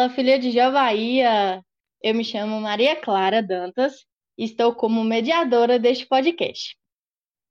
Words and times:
Fala, 0.00 0.08
filha 0.08 0.38
de 0.38 0.50
Javaía! 0.50 1.62
Eu 2.02 2.14
me 2.14 2.24
chamo 2.24 2.58
Maria 2.58 2.96
Clara 2.96 3.42
Dantas 3.42 4.06
e 4.38 4.44
estou 4.44 4.74
como 4.74 5.04
mediadora 5.04 5.78
deste 5.78 6.06
podcast. 6.06 6.74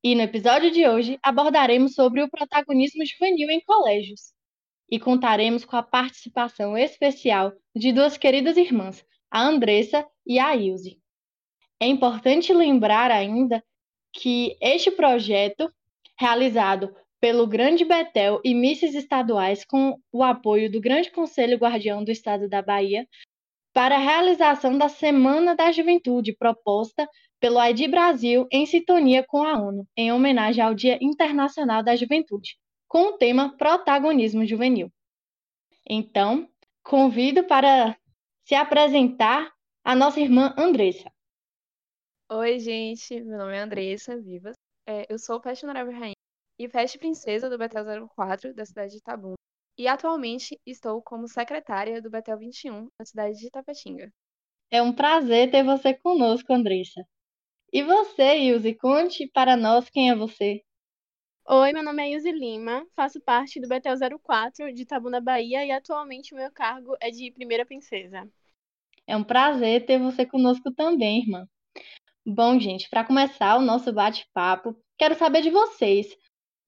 E 0.04 0.16
no 0.16 0.24
episódio 0.24 0.72
de 0.72 0.88
hoje 0.88 1.20
abordaremos 1.22 1.94
sobre 1.94 2.24
o 2.24 2.28
protagonismo 2.28 3.06
juvenil 3.06 3.52
em 3.52 3.62
colégios 3.62 4.34
e 4.90 5.00
contaremos 5.00 5.64
com 5.64 5.76
a 5.76 5.84
participação 5.84 6.76
especial 6.76 7.54
de 7.76 7.94
duas 7.94 8.18
queridas 8.18 8.58
irmãs, 8.58 9.06
a 9.30 9.44
Andressa 9.44 10.04
e 10.26 10.40
a 10.40 10.56
Ilse. 10.56 11.00
É 11.80 11.86
importante 11.86 12.52
lembrar 12.52 13.12
ainda 13.12 13.64
que 14.12 14.58
este 14.60 14.90
projeto, 14.90 15.72
realizado 16.20 16.96
pelo 17.20 17.46
Grande 17.46 17.84
Betel 17.84 18.40
e 18.44 18.54
misses 18.54 18.96
estaduais 18.96 19.66
com 19.66 20.00
o 20.12 20.24
apoio 20.24 20.72
do 20.72 20.80
Grande 20.80 21.12
Conselho 21.12 21.58
Guardião 21.58 22.04
do 22.04 22.12
Estado 22.12 22.48
da 22.48 22.62
Bahia 22.62 23.08
para 23.74 23.96
a 23.96 24.00
realização 24.00 24.78
da 24.78 24.90
Semana 24.90 25.56
da 25.56 25.72
Juventude 25.72 26.36
proposta 26.36 27.08
pelo 27.40 27.62
ID 27.64 27.90
Brasil 27.90 28.48
em 28.52 28.66
sintonia 28.66 29.24
com 29.26 29.44
a 29.44 29.54
ONU, 29.54 29.88
em 29.96 30.12
homenagem 30.12 30.64
ao 30.64 30.74
Dia 30.74 30.98
Internacional 31.02 31.84
da 31.84 31.96
Juventude, 31.96 32.58
com 32.88 33.10
o 33.10 33.18
tema 33.18 33.56
Protagonismo 33.58 34.46
Juvenil. 34.46 34.92
Então, 35.88 36.50
convido 36.84 37.44
para 37.46 37.98
se 38.46 38.56
apresentar 38.56 39.52
a 39.84 39.96
nossa 39.96 40.20
irmã 40.20 40.54
Andressa. 40.58 41.12
Oi, 42.32 42.60
gente, 42.60 43.22
meu 43.22 43.38
nome 43.38 43.56
é 43.56 43.60
Andressa 43.60 44.20
Vivas. 44.20 44.56
É, 44.88 45.06
eu 45.12 45.18
sou 45.18 45.40
Peste 45.40 45.66
Honorável 45.66 45.94
Rainha 45.94 46.19
e 46.60 46.68
Feste 46.68 47.00
Princesa 47.00 47.50
do 47.50 47.58
Betel 47.58 47.86
04 48.10 48.54
da 48.54 48.66
cidade 48.66 48.92
de 48.92 48.98
Itabuna. 48.98 49.36
E 49.78 49.88
atualmente 49.88 50.60
estou 50.66 51.02
como 51.02 51.26
secretária 51.26 52.02
do 52.02 52.10
Betel 52.10 52.38
21 52.38 52.90
na 53.00 53.06
cidade 53.06 53.40
de 53.40 53.48
Itapetinga. 53.48 54.12
É 54.70 54.82
um 54.82 54.94
prazer 54.94 55.50
ter 55.50 55.64
você 55.64 55.94
conosco, 55.94 56.52
Andressa. 56.52 57.02
E 57.72 57.82
você, 57.82 58.38
Ilse, 58.40 58.76
conte 58.76 59.26
para 59.28 59.56
nós 59.56 59.90
quem 59.90 60.12
é 60.12 60.16
você. 60.16 60.62
Oi, 61.48 61.72
meu 61.72 61.82
nome 61.82 62.04
é 62.04 62.12
Ilse 62.12 62.32
Lima, 62.32 62.86
faço 62.94 63.22
parte 63.22 63.60
do 63.62 63.68
Betel 63.68 63.96
04 64.22 64.74
de 64.74 64.82
Itabuna, 64.82 65.22
Bahia 65.22 65.66
e 65.66 65.72
atualmente 65.72 66.34
o 66.34 66.38
meu 66.38 66.52
cargo 66.52 66.96
é 67.00 67.10
de 67.10 67.32
primeira 67.32 67.66
princesa. 67.66 68.30
É 69.08 69.16
um 69.16 69.24
prazer 69.24 69.86
ter 69.86 69.98
você 69.98 70.26
conosco 70.26 70.72
também, 70.72 71.22
irmã. 71.22 71.48
Bom, 72.26 72.60
gente, 72.60 72.88
para 72.90 73.06
começar 73.06 73.58
o 73.58 73.62
nosso 73.62 73.92
bate-papo, 73.92 74.76
quero 74.98 75.16
saber 75.16 75.42
de 75.42 75.50
vocês. 75.50 76.16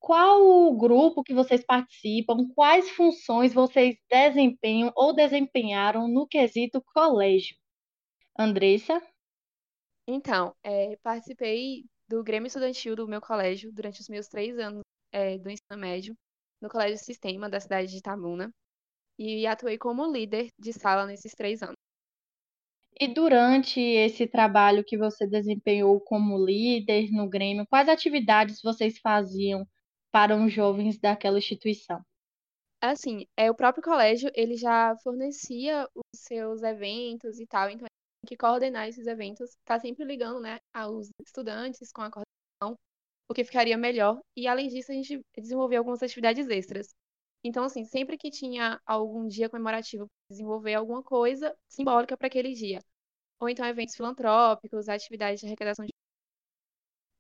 Qual 0.02 0.42
o 0.42 0.76
grupo 0.76 1.24
que 1.24 1.32
vocês 1.32 1.64
participam? 1.64 2.50
Quais 2.56 2.90
funções 2.90 3.54
vocês 3.54 3.96
desempenham 4.10 4.92
ou 4.96 5.14
desempenharam 5.14 6.08
no 6.08 6.28
quesito 6.28 6.82
colégio? 6.82 7.56
Andressa? 8.38 9.00
Então, 10.08 10.56
é, 10.64 10.98
participei 11.04 11.86
do 12.10 12.24
Grêmio 12.24 12.48
Estudantil 12.48 12.96
do 12.96 13.08
meu 13.08 13.22
colégio 13.22 13.72
durante 13.72 14.02
os 14.02 14.10
meus 14.10 14.28
três 14.28 14.58
anos 14.58 14.82
é, 15.12 15.38
do 15.38 15.52
ensino 15.52 15.78
médio, 15.78 16.18
no 16.60 16.68
Colégio 16.68 16.98
Sistema 16.98 17.48
da 17.48 17.60
cidade 17.60 17.92
de 17.92 17.98
Itabuna, 17.98 18.52
e 19.20 19.46
atuei 19.46 19.78
como 19.78 20.12
líder 20.12 20.48
de 20.58 20.74
sala 20.74 21.06
nesses 21.06 21.34
três 21.34 21.62
anos. 21.62 21.76
E 23.00 23.08
durante 23.08 23.80
esse 23.80 24.26
trabalho 24.26 24.84
que 24.84 24.98
você 24.98 25.28
desempenhou 25.28 26.02
como 26.02 26.44
líder 26.44 27.12
no 27.12 27.30
Grêmio, 27.30 27.68
quais 27.68 27.88
atividades 27.88 28.62
vocês 28.64 28.98
faziam 28.98 29.64
para 30.12 30.36
os 30.36 30.52
jovens 30.52 31.00
daquela 31.00 31.38
instituição? 31.38 32.04
Assim, 32.82 33.26
é 33.38 33.50
o 33.50 33.56
próprio 33.56 33.84
colégio, 33.84 34.32
ele 34.34 34.56
já 34.56 34.96
fornecia 35.04 35.88
os 35.96 36.20
seus 36.20 36.64
eventos 36.64 37.40
e 37.40 37.46
tal, 37.46 37.70
então 37.70 37.86
tem 37.86 38.28
que 38.28 38.38
coordenar 38.38 38.88
esses 38.88 39.06
eventos, 39.06 39.56
tá 39.64 39.80
sempre 39.80 40.04
ligando, 40.04 40.40
né, 40.40 40.60
aos 40.74 41.10
estudantes 41.24 41.92
com 41.92 42.02
a 42.02 42.10
coordenação, 42.10 42.76
o 43.30 43.34
que 43.34 43.44
ficaria 43.44 43.78
melhor. 43.78 44.20
E 44.36 44.48
além 44.48 44.68
disso, 44.68 44.92
a 44.92 44.96
gente 44.96 45.22
desenvolveu 45.38 45.80
algumas 45.80 46.02
atividades 46.02 46.48
extras. 46.50 46.88
Então, 47.44 47.64
assim, 47.64 47.84
sempre 47.86 48.18
que 48.18 48.30
tinha 48.30 48.80
algum 48.86 49.28
dia 49.28 49.50
comemorativo, 49.50 50.08
desenvolver 50.30 50.76
alguma 50.76 51.04
coisa 51.04 51.56
simbólica 51.68 52.18
para 52.18 52.28
aquele 52.28 52.54
dia. 52.54 52.80
Ou 53.40 53.50
então 53.50 53.66
eventos 53.66 53.96
filantrópicos, 53.96 54.90
atividades 54.90 55.40
de 55.40 55.48
arrecadação 55.48 55.86
de 55.86 55.92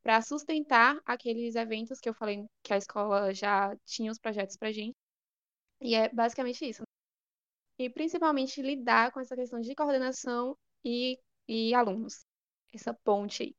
para 0.03 0.21
sustentar 0.21 0.99
aqueles 1.05 1.55
eventos 1.55 1.99
que 1.99 2.09
eu 2.09 2.13
falei 2.13 2.45
que 2.63 2.73
a 2.73 2.77
escola 2.77 3.33
já 3.33 3.75
tinha 3.85 4.11
os 4.11 4.19
projetos 4.19 4.57
para 4.57 4.71
gente. 4.71 4.95
E 5.79 5.95
é 5.95 6.09
basicamente 6.09 6.67
isso. 6.67 6.83
E 7.79 7.89
principalmente 7.89 8.61
lidar 8.61 9.11
com 9.11 9.19
essa 9.19 9.35
questão 9.35 9.59
de 9.59 9.73
coordenação 9.75 10.55
e, 10.83 11.17
e 11.47 11.73
alunos. 11.73 12.25
Essa 12.73 12.93
ponte 12.93 13.43
aí. 13.43 13.55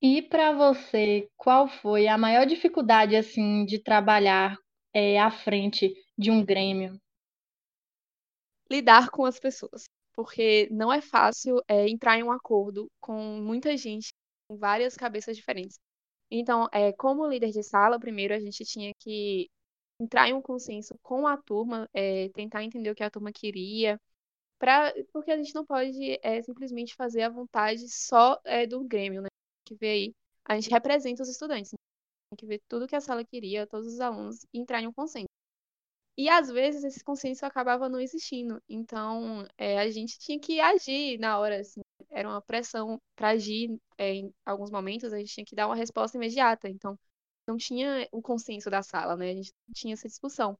E 0.00 0.20
para 0.20 0.52
você, 0.52 1.28
qual 1.36 1.66
foi 1.66 2.06
a 2.06 2.18
maior 2.18 2.44
dificuldade 2.46 3.16
assim 3.16 3.64
de 3.64 3.82
trabalhar 3.82 4.58
é, 4.92 5.18
à 5.18 5.30
frente 5.30 5.94
de 6.16 6.30
um 6.30 6.44
grêmio? 6.44 7.00
Lidar 8.70 9.08
com 9.10 9.24
as 9.24 9.38
pessoas, 9.38 9.84
porque 10.14 10.68
não 10.70 10.92
é 10.92 11.00
fácil 11.00 11.56
é, 11.66 11.88
entrar 11.88 12.18
em 12.18 12.22
um 12.22 12.30
acordo 12.30 12.86
com 13.00 13.18
muita 13.40 13.76
gente 13.76 14.12
com 14.54 14.58
várias 14.58 14.96
cabeças 14.96 15.36
diferentes. 15.36 15.78
Então, 16.30 16.68
é, 16.72 16.92
como 16.92 17.26
líder 17.26 17.50
de 17.50 17.62
sala, 17.62 17.98
primeiro 18.00 18.34
a 18.34 18.40
gente 18.40 18.64
tinha 18.64 18.92
que 18.98 19.50
entrar 20.00 20.28
em 20.28 20.34
um 20.34 20.42
consenso 20.42 20.96
com 21.02 21.26
a 21.26 21.36
turma, 21.36 21.88
é, 21.94 22.28
tentar 22.30 22.64
entender 22.64 22.90
o 22.90 22.94
que 22.94 23.04
a 23.04 23.10
turma 23.10 23.32
queria, 23.32 24.00
pra, 24.58 24.92
porque 25.12 25.30
a 25.30 25.36
gente 25.36 25.54
não 25.54 25.64
pode 25.66 26.18
é, 26.22 26.42
simplesmente 26.42 26.94
fazer 26.96 27.22
a 27.22 27.30
vontade 27.30 27.88
só 27.88 28.40
é, 28.44 28.66
do 28.66 28.84
Grêmio, 28.84 29.22
né? 29.22 29.28
Que 29.64 29.74
vê 29.76 29.88
aí, 29.88 30.14
a 30.44 30.54
gente 30.56 30.70
representa 30.70 31.22
os 31.22 31.28
estudantes, 31.28 31.72
né? 31.72 31.78
tem 32.30 32.36
que 32.36 32.46
ver 32.46 32.62
tudo 32.68 32.86
que 32.88 32.96
a 32.96 33.00
sala 33.00 33.24
queria, 33.24 33.66
todos 33.66 33.86
os 33.88 34.00
alunos, 34.00 34.44
e 34.52 34.58
entrar 34.60 34.82
em 34.82 34.88
um 34.88 34.92
consenso. 34.92 35.28
E 36.16 36.28
às 36.28 36.48
vezes 36.48 36.84
esse 36.84 37.02
consenso 37.04 37.44
acabava 37.46 37.88
não 37.88 38.00
existindo, 38.00 38.60
então 38.68 39.46
é, 39.58 39.78
a 39.80 39.90
gente 39.90 40.18
tinha 40.18 40.38
que 40.38 40.60
agir 40.60 41.18
na 41.18 41.38
hora, 41.38 41.60
assim, 41.60 41.80
era 42.14 42.28
uma 42.28 42.42
pressão 42.42 43.00
para 43.16 43.30
agir 43.30 43.76
é, 43.98 44.14
em 44.14 44.34
alguns 44.46 44.70
momentos, 44.70 45.12
a 45.12 45.18
gente 45.18 45.34
tinha 45.34 45.44
que 45.46 45.54
dar 45.56 45.66
uma 45.66 45.76
resposta 45.76 46.16
imediata. 46.16 46.68
Então, 46.68 46.98
não 47.46 47.56
tinha 47.56 48.08
o 48.12 48.22
consenso 48.22 48.70
da 48.70 48.82
sala, 48.82 49.16
né? 49.16 49.30
A 49.30 49.34
gente 49.34 49.52
não 49.68 49.74
tinha 49.74 49.94
essa 49.94 50.08
discussão. 50.08 50.58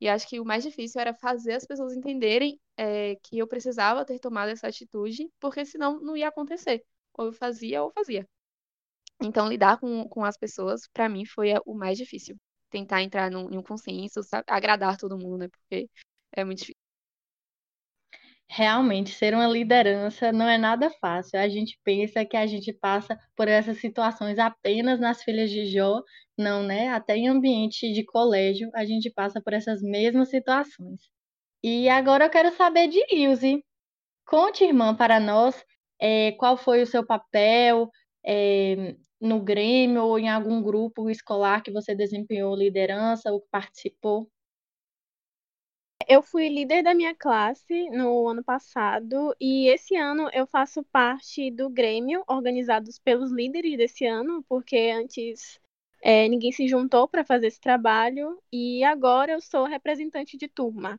E 0.00 0.08
acho 0.08 0.28
que 0.28 0.40
o 0.40 0.44
mais 0.44 0.62
difícil 0.64 1.00
era 1.00 1.14
fazer 1.14 1.54
as 1.54 1.66
pessoas 1.66 1.94
entenderem 1.94 2.60
é, 2.76 3.16
que 3.16 3.38
eu 3.38 3.46
precisava 3.48 4.04
ter 4.04 4.18
tomado 4.20 4.50
essa 4.50 4.68
atitude, 4.68 5.28
porque 5.40 5.64
senão 5.64 6.00
não 6.00 6.16
ia 6.16 6.28
acontecer. 6.28 6.84
Ou 7.14 7.26
eu 7.26 7.32
fazia 7.32 7.82
ou 7.82 7.90
fazia. 7.92 8.26
Então, 9.20 9.48
lidar 9.48 9.78
com, 9.80 10.08
com 10.08 10.24
as 10.24 10.36
pessoas, 10.36 10.88
para 10.92 11.08
mim, 11.08 11.24
foi 11.26 11.52
o 11.66 11.74
mais 11.74 11.98
difícil. 11.98 12.36
Tentar 12.70 13.02
entrar 13.02 13.30
num, 13.30 13.50
em 13.50 13.58
um 13.58 13.62
consenso, 13.62 14.22
sabe? 14.22 14.44
agradar 14.48 14.96
todo 14.96 15.18
mundo, 15.18 15.38
né? 15.38 15.48
Porque 15.48 15.88
é 16.32 16.44
muito. 16.44 16.64
Realmente, 18.50 19.10
ser 19.10 19.34
uma 19.34 19.46
liderança 19.46 20.32
não 20.32 20.48
é 20.48 20.56
nada 20.56 20.90
fácil. 21.00 21.38
A 21.38 21.48
gente 21.48 21.78
pensa 21.84 22.24
que 22.24 22.36
a 22.36 22.46
gente 22.46 22.72
passa 22.72 23.18
por 23.36 23.46
essas 23.46 23.78
situações 23.78 24.38
apenas 24.38 24.98
nas 24.98 25.22
filhas 25.22 25.50
de 25.50 25.66
Jó, 25.66 26.02
não, 26.36 26.62
né? 26.62 26.88
Até 26.88 27.16
em 27.16 27.28
ambiente 27.28 27.92
de 27.92 28.04
colégio, 28.04 28.70
a 28.74 28.84
gente 28.86 29.10
passa 29.10 29.40
por 29.42 29.52
essas 29.52 29.82
mesmas 29.82 30.30
situações. 30.30 31.00
E 31.62 31.88
agora 31.88 32.26
eu 32.26 32.30
quero 32.30 32.50
saber 32.56 32.88
de 32.88 33.00
Ilse. 33.14 33.62
Conte, 34.26 34.64
irmã, 34.64 34.94
para 34.96 35.20
nós, 35.20 35.64
é, 36.00 36.32
qual 36.32 36.56
foi 36.56 36.82
o 36.82 36.86
seu 36.86 37.06
papel 37.06 37.90
é, 38.26 38.96
no 39.20 39.40
Grêmio 39.42 40.04
ou 40.04 40.18
em 40.18 40.28
algum 40.28 40.62
grupo 40.62 41.10
escolar 41.10 41.62
que 41.62 41.72
você 41.72 41.94
desempenhou 41.94 42.56
liderança 42.56 43.32
ou 43.32 43.42
participou? 43.50 44.30
Eu 46.06 46.22
fui 46.22 46.48
líder 46.48 46.82
da 46.82 46.94
minha 46.94 47.14
classe 47.14 47.90
no 47.90 48.28
ano 48.28 48.42
passado 48.42 49.34
e 49.40 49.68
esse 49.68 49.96
ano 49.96 50.28
eu 50.32 50.46
faço 50.46 50.82
parte 50.84 51.50
do 51.50 51.68
Grêmio, 51.68 52.24
organizados 52.26 52.98
pelos 52.98 53.30
líderes 53.30 53.76
desse 53.76 54.06
ano, 54.06 54.42
porque 54.48 54.76
antes 54.94 55.60
é, 56.02 56.26
ninguém 56.28 56.52
se 56.52 56.66
juntou 56.68 57.08
para 57.08 57.24
fazer 57.24 57.48
esse 57.48 57.60
trabalho 57.60 58.40
e 58.52 58.82
agora 58.84 59.32
eu 59.32 59.40
sou 59.40 59.64
representante 59.64 60.36
de 60.36 60.48
turma. 60.48 60.98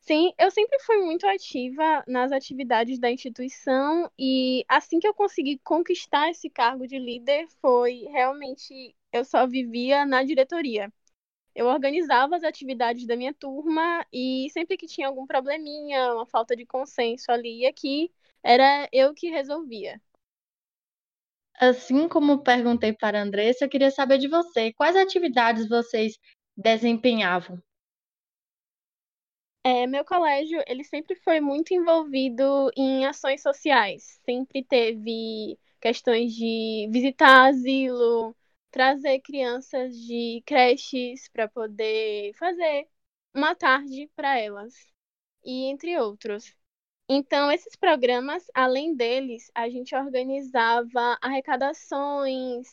Sim, 0.00 0.32
eu 0.38 0.50
sempre 0.50 0.78
fui 0.80 0.98
muito 0.98 1.26
ativa 1.26 2.04
nas 2.06 2.30
atividades 2.32 2.98
da 2.98 3.10
instituição 3.10 4.10
e 4.18 4.64
assim 4.68 5.00
que 5.00 5.08
eu 5.08 5.14
consegui 5.14 5.58
conquistar 5.58 6.30
esse 6.30 6.50
cargo 6.50 6.86
de 6.86 6.98
líder 6.98 7.46
foi 7.60 8.06
realmente 8.12 8.94
eu 9.12 9.24
só 9.24 9.46
vivia 9.46 10.04
na 10.06 10.22
diretoria 10.22 10.92
eu 11.54 11.66
organizava 11.66 12.36
as 12.36 12.44
atividades 12.44 13.06
da 13.06 13.16
minha 13.16 13.32
turma 13.32 14.04
e 14.12 14.48
sempre 14.50 14.76
que 14.76 14.86
tinha 14.86 15.06
algum 15.06 15.26
probleminha, 15.26 16.14
uma 16.14 16.26
falta 16.26 16.56
de 16.56 16.66
consenso 16.66 17.30
ali 17.30 17.62
e 17.62 17.66
aqui, 17.66 18.10
era 18.42 18.88
eu 18.92 19.14
que 19.14 19.30
resolvia. 19.30 20.00
Assim 21.58 22.08
como 22.08 22.42
perguntei 22.42 22.92
para 22.92 23.18
a 23.18 23.22
Andressa, 23.22 23.64
eu 23.64 23.68
queria 23.68 23.90
saber 23.90 24.18
de 24.18 24.28
você, 24.28 24.72
quais 24.72 24.96
atividades 24.96 25.68
vocês 25.68 26.18
desempenhavam? 26.56 27.62
É, 29.62 29.86
meu 29.86 30.04
colégio, 30.04 30.62
ele 30.66 30.84
sempre 30.84 31.14
foi 31.16 31.40
muito 31.40 31.72
envolvido 31.72 32.70
em 32.76 33.06
ações 33.06 33.40
sociais. 33.40 34.20
Sempre 34.24 34.62
teve 34.62 35.58
questões 35.80 36.34
de 36.34 36.86
visitar 36.92 37.46
asilo, 37.48 38.36
trazer 38.74 39.20
crianças 39.20 39.96
de 39.96 40.42
creches 40.44 41.28
para 41.28 41.48
poder 41.48 42.34
fazer 42.34 42.88
uma 43.32 43.54
tarde 43.54 44.10
para 44.16 44.36
elas, 44.36 44.74
e 45.44 45.66
entre 45.70 45.96
outros. 45.96 46.52
Então, 47.08 47.52
esses 47.52 47.76
programas, 47.76 48.44
além 48.52 48.96
deles, 48.96 49.48
a 49.54 49.68
gente 49.68 49.94
organizava 49.94 51.16
arrecadações, 51.22 52.66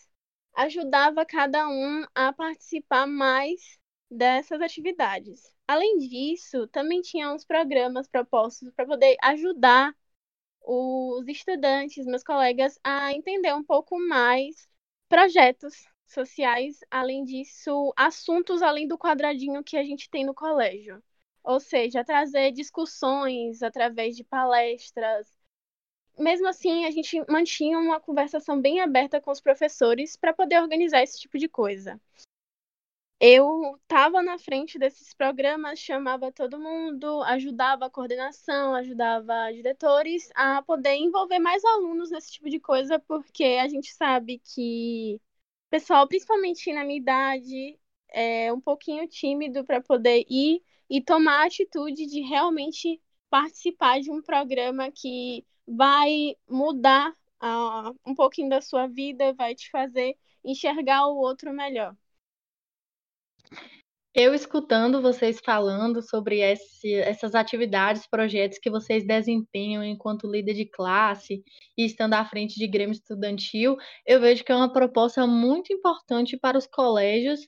ajudava 0.55 1.23
cada 1.23 1.69
um 1.69 2.03
a 2.15 2.33
participar 2.33 3.05
mais 3.05 3.77
dessas 4.09 4.59
atividades. 4.59 5.53
Além 5.67 5.99
disso, 5.99 6.67
também 6.69 7.01
tinha 7.01 7.31
uns 7.31 7.45
programas 7.45 8.07
propostos 8.07 8.71
para 8.73 8.87
poder 8.87 9.17
ajudar 9.21 9.95
os 10.63 11.27
estudantes, 11.27 12.07
meus 12.07 12.23
colegas, 12.23 12.79
a 12.83 13.13
entender 13.13 13.53
um 13.53 13.63
pouco 13.63 13.99
mais 13.99 14.67
projetos 15.07 15.90
sociais, 16.11 16.79
além 16.89 17.23
disso, 17.23 17.93
assuntos 17.95 18.61
além 18.61 18.87
do 18.87 18.97
quadradinho 18.97 19.63
que 19.63 19.77
a 19.77 19.83
gente 19.83 20.09
tem 20.09 20.25
no 20.25 20.33
colégio. 20.33 21.01
Ou 21.43 21.59
seja, 21.59 22.03
trazer 22.03 22.51
discussões 22.51 23.63
através 23.63 24.15
de 24.15 24.23
palestras. 24.23 25.27
Mesmo 26.17 26.47
assim, 26.47 26.85
a 26.85 26.91
gente 26.91 27.23
mantinha 27.29 27.79
uma 27.79 27.99
conversação 27.99 28.59
bem 28.61 28.79
aberta 28.79 29.19
com 29.19 29.31
os 29.31 29.41
professores 29.41 30.15
para 30.15 30.33
poder 30.33 30.61
organizar 30.61 31.01
esse 31.01 31.19
tipo 31.19 31.37
de 31.37 31.47
coisa. 31.47 31.99
Eu 33.23 33.77
estava 33.83 34.23
na 34.23 34.39
frente 34.39 34.79
desses 34.79 35.13
programas, 35.13 35.77
chamava 35.79 36.31
todo 36.31 36.59
mundo, 36.59 37.21
ajudava 37.21 37.85
a 37.85 37.89
coordenação, 37.89 38.73
ajudava 38.73 39.53
diretores 39.53 40.29
a 40.33 40.63
poder 40.63 40.95
envolver 40.95 41.37
mais 41.37 41.63
alunos 41.63 42.09
nesse 42.09 42.31
tipo 42.31 42.49
de 42.49 42.59
coisa, 42.59 42.99
porque 42.99 43.59
a 43.61 43.67
gente 43.67 43.93
sabe 43.93 44.39
que 44.39 45.21
pessoal, 45.71 46.07
principalmente 46.07 46.71
na 46.73 46.83
minha 46.83 46.99
idade, 46.99 47.79
é 48.09 48.51
um 48.53 48.59
pouquinho 48.59 49.07
tímido 49.07 49.65
para 49.65 49.81
poder 49.81 50.25
ir 50.29 50.61
e 50.89 51.01
tomar 51.01 51.43
a 51.43 51.45
atitude 51.47 52.05
de 52.07 52.21
realmente 52.21 53.01
participar 53.29 54.01
de 54.01 54.11
um 54.11 54.21
programa 54.21 54.91
que 54.91 55.45
vai 55.65 56.35
mudar 56.49 57.11
uh, 57.41 57.97
um 58.05 58.13
pouquinho 58.13 58.49
da 58.49 58.61
sua 58.61 58.87
vida, 58.87 59.33
vai 59.33 59.55
te 59.55 59.69
fazer 59.71 60.17
enxergar 60.43 61.07
o 61.07 61.15
outro 61.17 61.53
melhor. 61.53 61.95
Eu 64.13 64.33
escutando 64.33 65.01
vocês 65.01 65.39
falando 65.39 66.01
sobre 66.01 66.39
esse, 66.39 66.93
essas 66.95 67.33
atividades, 67.33 68.05
projetos 68.05 68.59
que 68.59 68.69
vocês 68.69 69.07
desempenham 69.07 69.81
enquanto 69.85 70.29
líder 70.29 70.53
de 70.53 70.65
classe 70.65 71.41
e 71.77 71.85
estando 71.85 72.15
à 72.15 72.25
frente 72.25 72.55
de 72.55 72.67
Grêmio 72.67 72.91
Estudantil, 72.91 73.77
eu 74.05 74.19
vejo 74.19 74.43
que 74.43 74.51
é 74.51 74.55
uma 74.55 74.71
proposta 74.71 75.25
muito 75.25 75.71
importante 75.71 76.37
para 76.37 76.57
os 76.57 76.67
colégios 76.67 77.39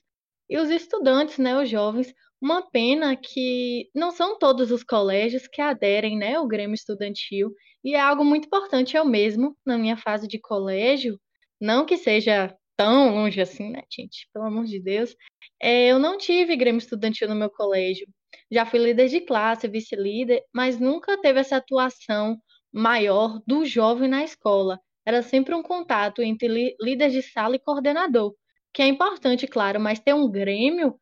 e 0.48 0.56
os 0.56 0.70
estudantes, 0.70 1.36
né, 1.36 1.54
os 1.60 1.68
jovens. 1.68 2.14
Uma 2.40 2.62
pena 2.70 3.14
que 3.14 3.90
não 3.94 4.10
são 4.10 4.38
todos 4.38 4.70
os 4.70 4.82
colégios 4.82 5.46
que 5.46 5.60
aderem, 5.60 6.16
né, 6.16 6.36
ao 6.36 6.48
Grêmio 6.48 6.74
Estudantil, 6.74 7.52
e 7.84 7.94
é 7.94 8.00
algo 8.00 8.24
muito 8.24 8.46
importante 8.46 8.96
eu 8.96 9.04
mesmo, 9.04 9.54
na 9.66 9.76
minha 9.76 9.98
fase 9.98 10.26
de 10.26 10.40
colégio, 10.40 11.20
não 11.60 11.84
que 11.84 11.98
seja 11.98 12.56
tão 12.76 13.14
longe 13.14 13.40
assim, 13.40 13.70
né, 13.70 13.82
gente? 13.90 14.28
Pelo 14.32 14.46
amor 14.46 14.64
de 14.64 14.80
Deus. 14.80 15.16
É, 15.60 15.88
eu 15.88 15.98
não 15.98 16.18
tive 16.18 16.56
Grêmio 16.56 16.78
Estudantil 16.78 17.28
no 17.28 17.34
meu 17.34 17.50
colégio. 17.50 18.06
Já 18.50 18.66
fui 18.66 18.78
líder 18.80 19.08
de 19.08 19.20
classe, 19.20 19.68
vice-líder, 19.68 20.42
mas 20.52 20.78
nunca 20.78 21.20
teve 21.20 21.40
essa 21.40 21.56
atuação 21.56 22.38
maior 22.72 23.40
do 23.46 23.64
jovem 23.64 24.08
na 24.08 24.24
escola. 24.24 24.80
Era 25.06 25.22
sempre 25.22 25.54
um 25.54 25.62
contato 25.62 26.22
entre 26.22 26.76
líder 26.80 27.10
de 27.10 27.22
sala 27.22 27.56
e 27.56 27.58
coordenador, 27.58 28.34
que 28.72 28.82
é 28.82 28.86
importante, 28.86 29.46
claro, 29.46 29.80
mas 29.80 30.00
ter 30.00 30.14
um 30.14 30.30
Grêmio 30.30 30.98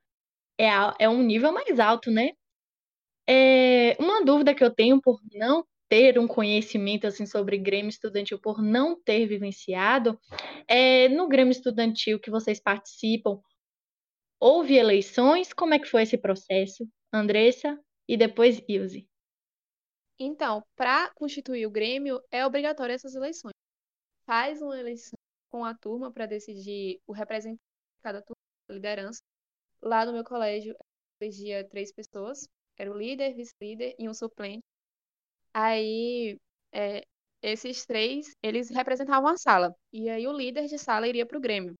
é, 0.59 0.69
é 0.99 1.09
um 1.09 1.23
nível 1.23 1.53
mais 1.53 1.79
alto, 1.81 2.11
né? 2.11 2.33
É, 3.29 3.97
uma 4.01 4.25
dúvida 4.25 4.55
que 4.55 4.65
eu 4.65 4.75
tenho 4.75 5.01
por 5.01 5.21
não 5.33 5.65
ter 5.93 6.19
um 6.19 6.27
conhecimento 6.27 7.06
assim 7.06 7.27
sobre 7.27 7.59
Grêmio 7.59 7.91
Estudantil 7.91 8.41
por 8.41 8.62
não 8.62 8.99
ter 8.99 9.27
vivenciado, 9.27 10.19
é, 10.67 11.06
no 11.11 11.29
Grêmio 11.29 11.50
Estudantil 11.50 12.19
que 12.19 12.31
vocês 12.31 12.59
participam, 12.59 13.39
houve 14.41 14.75
eleições? 14.75 15.53
Como 15.53 15.75
é 15.75 15.79
que 15.79 15.85
foi 15.85 16.05
esse 16.05 16.17
processo? 16.17 16.89
Andressa 17.12 17.79
e 18.09 18.17
depois 18.17 18.62
Ilse. 18.67 19.06
Então, 20.19 20.65
para 20.75 21.12
constituir 21.12 21.67
o 21.67 21.71
Grêmio, 21.71 22.23
é 22.31 22.47
obrigatório 22.47 22.94
essas 22.94 23.15
eleições. 23.15 23.53
Faz 24.25 24.62
uma 24.62 24.81
eleição 24.81 25.19
com 25.50 25.62
a 25.62 25.75
turma 25.75 26.11
para 26.11 26.25
decidir 26.25 27.03
o 27.06 27.12
representante 27.12 27.61
de 27.61 28.03
cada 28.03 28.23
turma, 28.23 28.41
liderança. 28.71 29.21
Lá 29.83 30.06
no 30.06 30.15
meu 30.15 30.25
colégio, 30.25 30.75
elegia 31.21 31.69
três 31.69 31.93
pessoas. 31.93 32.49
Era 32.79 32.91
o 32.91 32.97
líder, 32.97 33.35
vice-líder 33.35 33.94
e 33.99 34.09
um 34.09 34.15
suplente. 34.15 34.72
Aí, 35.55 36.39
é, 36.73 37.05
esses 37.43 37.85
três, 37.87 38.35
eles 38.43 38.71
representavam 38.71 39.29
a 39.31 39.37
sala. 39.37 39.75
E 39.93 40.09
aí 40.09 40.27
o 40.27 40.33
líder 40.33 40.67
de 40.67 40.79
sala 40.79 41.09
iria 41.09 41.27
para 41.27 41.39
o 41.39 41.41
Grêmio. 41.41 41.75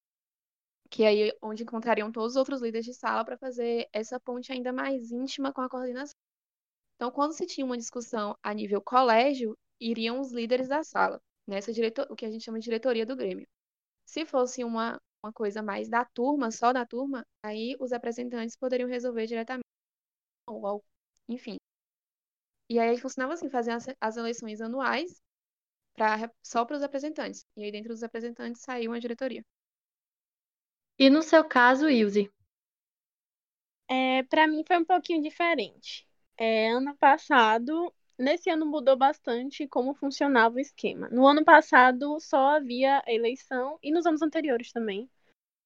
Que 0.91 1.05
aí 1.05 1.33
onde 1.43 1.63
encontrariam 1.63 2.13
todos 2.13 2.33
os 2.33 2.37
outros 2.37 2.61
líderes 2.61 2.87
de 2.87 2.95
sala 2.95 3.25
para 3.25 3.39
fazer 3.39 3.89
essa 3.93 4.21
ponte 4.21 4.53
ainda 4.53 4.73
mais 4.73 5.11
íntima 5.11 5.53
com 5.53 5.63
a 5.63 5.69
coordenação. 5.69 6.15
Então, 6.97 7.11
quando 7.11 7.33
se 7.33 7.47
tinha 7.47 7.65
uma 7.67 7.77
discussão 7.79 8.37
a 8.43 8.55
nível 8.55 8.81
colégio, 8.83 9.57
iriam 9.81 10.21
os 10.21 10.33
líderes 10.33 10.69
da 10.69 10.85
sala, 10.85 11.21
nessa 11.47 11.73
diretor, 11.73 12.07
o 12.11 12.17
que 12.17 12.27
a 12.27 12.31
gente 12.31 12.45
chama 12.45 12.59
de 12.59 12.65
diretoria 12.65 13.07
do 13.07 13.17
Grêmio. 13.17 13.47
Se 14.07 14.27
fosse 14.27 14.65
uma, 14.65 14.99
uma 15.25 15.33
coisa 15.33 15.63
mais 15.63 15.89
da 15.89 16.05
turma, 16.05 16.51
só 16.51 16.73
da 16.73 16.87
turma, 16.87 17.25
aí 17.45 17.77
os 17.81 17.93
representantes 17.93 18.57
poderiam 18.57 18.89
resolver 18.89 19.27
diretamente. 19.27 19.65
Ou, 20.49 20.83
enfim, 21.29 21.59
e 22.73 22.79
aí 22.79 22.97
funcionava 22.97 23.35
assim, 23.35 23.51
faziam 23.51 23.77
as, 23.77 23.87
as 24.01 24.17
eleições 24.17 24.63
anuais 24.63 25.23
pra, 25.93 26.31
só 26.43 26.65
para 26.65 26.77
os 26.77 26.83
representantes. 26.83 27.47
E 27.55 27.65
aí 27.65 27.71
dentro 27.71 27.91
dos 27.91 28.01
representantes 28.01 28.63
saiu 28.63 28.91
uma 28.91 28.99
diretoria. 28.99 29.45
E 30.99 31.11
no 31.11 31.23
seu 31.23 31.45
caso, 31.45 31.91
Ilse? 31.91 32.31
É, 33.87 34.23
para 34.23 34.47
mim 34.47 34.65
foi 34.67 34.79
um 34.79 34.85
pouquinho 34.87 35.23
diferente. 35.23 36.09
É, 36.35 36.71
ano 36.71 36.97
passado, 36.97 37.93
nesse 38.19 38.49
ano 38.49 38.65
mudou 38.65 38.97
bastante 38.97 39.69
como 39.69 39.93
funcionava 39.93 40.57
o 40.57 40.61
esquema. 40.61 41.11
No 41.11 41.27
ano 41.27 41.45
passado 41.45 42.19
só 42.21 42.57
havia 42.57 43.03
eleição, 43.07 43.79
e 43.83 43.93
nos 43.93 44.07
anos 44.07 44.23
anteriores 44.23 44.73
também, 44.73 45.11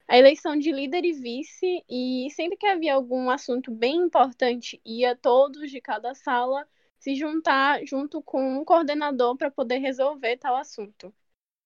a 0.09 0.19
eleição 0.19 0.57
de 0.57 0.73
líder 0.73 1.05
e 1.05 1.13
vice, 1.13 1.85
e 1.89 2.29
sempre 2.33 2.57
que 2.57 2.67
havia 2.67 2.95
algum 2.95 3.31
assunto 3.31 3.71
bem 3.71 3.97
importante, 3.97 4.81
ia 4.85 5.15
todos 5.15 5.71
de 5.71 5.81
cada 5.81 6.13
sala 6.13 6.67
se 7.07 7.15
juntar 7.15 7.87
junto 7.87 8.21
com 8.21 8.59
um 8.59 8.65
coordenador 8.65 9.37
para 9.37 9.49
poder 9.49 9.79
resolver 9.79 10.39
tal 10.39 10.57
assunto. 10.57 11.15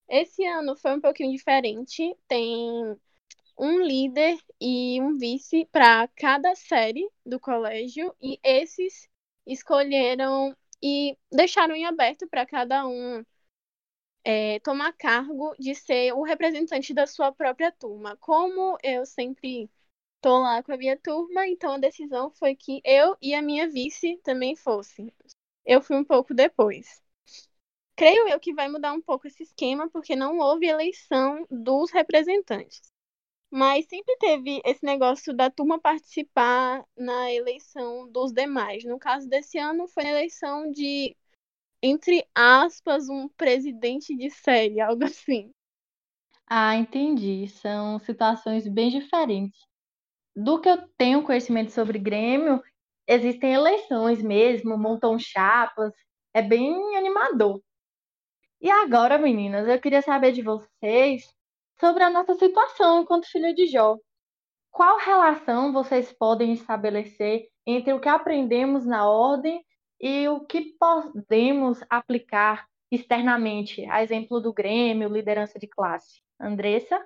Esse 0.06 0.44
ano 0.44 0.76
foi 0.76 0.92
um 0.94 1.00
pouquinho 1.00 1.32
diferente, 1.32 2.14
tem 2.28 2.94
um 3.59 3.80
líder 3.80 4.38
e 4.61 5.00
um 5.00 5.16
vice 5.16 5.64
para 5.73 6.06
cada 6.09 6.54
série 6.54 7.09
do 7.25 7.40
colégio 7.40 8.14
e 8.20 8.38
esses 8.42 9.09
escolheram 9.47 10.54
e 10.82 11.16
deixaram 11.32 11.75
em 11.75 11.87
aberto 11.87 12.28
para 12.28 12.44
cada 12.44 12.87
um 12.87 13.25
é, 14.23 14.61
tomar 14.61 14.92
cargo 14.92 15.54
de 15.59 15.75
ser 15.75 16.12
o 16.12 16.23
representante 16.23 16.92
da 16.92 17.06
sua 17.06 17.32
própria 17.32 17.73
turma. 17.73 18.14
Como 18.18 18.76
eu 18.82 19.06
sempre 19.06 19.70
tô 20.20 20.38
lá 20.40 20.62
com 20.62 20.72
a 20.72 20.76
minha 20.76 20.98
turma, 20.98 21.46
então 21.48 21.72
a 21.74 21.78
decisão 21.78 22.30
foi 22.32 22.54
que 22.56 22.80
eu 22.84 23.16
e 23.22 23.34
a 23.34 23.42
minha 23.42 23.68
vice 23.70 24.18
também 24.24 24.56
fossem. 24.56 25.12
Eu 25.64 25.82
fui 25.82 25.96
um 25.96 26.04
pouco 26.04 26.34
depois. 26.34 27.02
Creio 27.96 28.28
eu 28.28 28.40
que 28.40 28.54
vai 28.54 28.68
mudar 28.68 28.92
um 28.92 29.00
pouco 29.02 29.26
esse 29.28 29.42
esquema, 29.44 29.88
porque 29.90 30.16
não 30.16 30.38
houve 30.38 30.66
eleição 30.66 31.46
dos 31.50 31.90
representantes. 31.92 32.80
Mas 33.50 33.86
sempre 33.86 34.16
teve 34.18 34.62
esse 34.64 34.84
negócio 34.84 35.34
da 35.34 35.50
turma 35.50 35.80
participar 35.80 36.84
na 36.96 37.32
eleição 37.32 38.10
dos 38.10 38.32
demais. 38.32 38.84
No 38.84 38.98
caso 38.98 39.28
desse 39.28 39.58
ano, 39.58 39.88
foi 39.88 40.04
a 40.06 40.10
eleição 40.10 40.70
de, 40.72 41.16
entre 41.82 42.26
aspas, 42.34 43.08
um 43.10 43.28
presidente 43.30 44.16
de 44.16 44.30
série, 44.30 44.80
algo 44.82 45.04
assim. 45.04 45.52
Ah, 46.46 46.76
entendi. 46.76 47.48
São 47.48 47.98
situações 47.98 48.68
bem 48.68 48.90
diferentes 48.90 49.58
do 50.34 50.60
que 50.60 50.68
eu 50.68 50.78
tenho 50.96 51.22
conhecimento 51.22 51.72
sobre 51.72 51.99
Grêmio, 51.99 52.62
existem 53.06 53.52
eleições 53.54 54.22
mesmo, 54.22 54.78
montam 54.78 55.18
chapas, 55.18 55.92
é 56.34 56.42
bem 56.42 56.96
animador. 56.96 57.60
E 58.60 58.70
agora, 58.70 59.18
meninas, 59.18 59.66
eu 59.68 59.80
queria 59.80 60.02
saber 60.02 60.32
de 60.32 60.42
vocês 60.42 61.25
sobre 61.80 62.02
a 62.04 62.10
nossa 62.10 62.34
situação 62.34 63.02
enquanto 63.02 63.30
filha 63.30 63.54
de 63.54 63.66
Jó. 63.66 63.96
qual 64.70 64.99
relação 64.99 65.72
vocês 65.72 66.12
podem 66.12 66.52
estabelecer 66.52 67.49
entre 67.66 67.92
o 67.92 68.00
que 68.00 68.08
aprendemos 68.08 68.87
na 68.87 69.08
ordem 69.08 69.64
e 70.00 70.28
o 70.28 70.40
que 70.46 70.76
podemos 70.78 71.80
aplicar 71.90 72.66
externamente, 72.90 73.84
a 73.87 74.02
exemplo 74.02 74.40
do 74.40 74.52
Grêmio, 74.52 75.08
liderança 75.08 75.58
de 75.58 75.66
classe? 75.68 76.22
Andressa? 76.40 77.00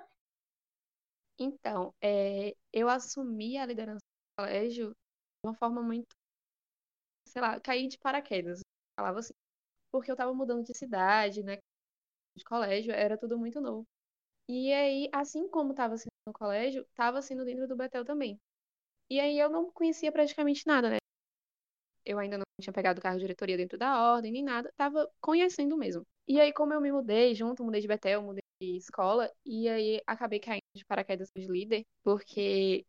Então, 1.39 1.93
é, 2.01 2.55
eu 2.73 2.89
assumi 2.89 3.57
a 3.57 3.65
liderança 3.65 3.99
do 4.05 4.43
colégio 4.43 4.89
de 4.91 4.95
uma 5.49 5.53
forma 5.55 5.81
muito, 5.81 6.15
sei 7.27 7.41
lá, 7.41 7.59
caí 7.59 7.87
de 7.87 7.97
paraquedas, 7.97 8.61
falava 8.99 9.19
assim, 9.19 9.33
porque 9.91 10.11
eu 10.11 10.15
estava 10.15 10.33
mudando 10.33 10.63
de 10.65 10.77
cidade, 10.77 11.43
né, 11.43 11.57
de 12.37 12.43
colégio, 12.45 12.93
era 12.93 13.17
tudo 13.17 13.37
muito 13.39 13.61
novo. 13.61 13.87
E 14.49 14.73
aí, 14.73 15.09
assim 15.13 15.47
como 15.49 15.71
estava 15.71 15.97
sendo 15.97 16.11
no 16.27 16.33
colégio, 16.33 16.83
estava 16.89 17.21
sendo 17.21 17.45
dentro 17.45 17.67
do 17.67 17.75
Betel 17.77 18.05
também. 18.05 18.39
E 19.09 19.19
aí 19.19 19.39
eu 19.39 19.49
não 19.49 19.71
conhecia 19.71 20.11
praticamente 20.11 20.67
nada, 20.67 20.89
né? 20.91 20.97
Eu 22.05 22.19
ainda 22.19 22.37
não 22.37 22.43
tinha 22.61 22.73
pegado 22.73 23.01
cargo 23.01 23.17
de 23.19 23.23
diretoria 23.25 23.57
dentro 23.57 23.77
da 23.77 24.13
ordem, 24.13 24.31
nem 24.31 24.43
nada, 24.43 24.69
estava 24.69 25.09
conhecendo 25.21 25.77
mesmo. 25.77 26.05
E 26.27 26.39
aí, 26.39 26.53
como 26.53 26.73
eu 26.73 26.81
me 26.81 26.91
mudei 26.91 27.33
junto, 27.35 27.63
mudei 27.63 27.81
de 27.81 27.87
Betel, 27.87 28.21
mudei 28.21 28.41
de 28.41 28.44
escola, 28.77 29.31
e 29.45 29.67
aí 29.69 30.01
acabei 30.07 30.39
caindo 30.39 30.63
de 30.75 30.85
paraquedas 30.85 31.29
de 31.35 31.47
líder, 31.47 31.85
porque 32.03 32.85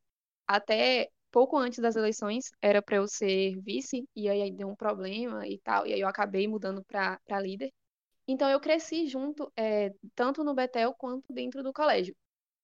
até 0.46 1.10
pouco 1.30 1.56
antes 1.58 1.78
das 1.80 1.96
eleições 1.96 2.50
era 2.62 2.82
para 2.82 2.96
eu 2.96 3.08
ser 3.08 3.60
vice, 3.62 4.08
e 4.16 4.28
aí 4.28 4.50
deu 4.52 4.68
um 4.68 4.76
problema 4.76 5.46
e 5.48 5.58
tal, 5.60 5.86
e 5.86 5.92
aí 5.94 6.00
eu 6.00 6.08
acabei 6.08 6.48
mudando 6.48 6.84
para 6.84 7.20
líder. 7.40 7.72
Então 8.28 8.50
eu 8.50 8.60
cresci 8.60 9.06
junto, 9.08 9.52
é, 9.56 9.92
tanto 10.14 10.44
no 10.44 10.54
Betel 10.54 10.94
quanto 10.94 11.32
dentro 11.32 11.62
do 11.62 11.72
colégio. 11.72 12.14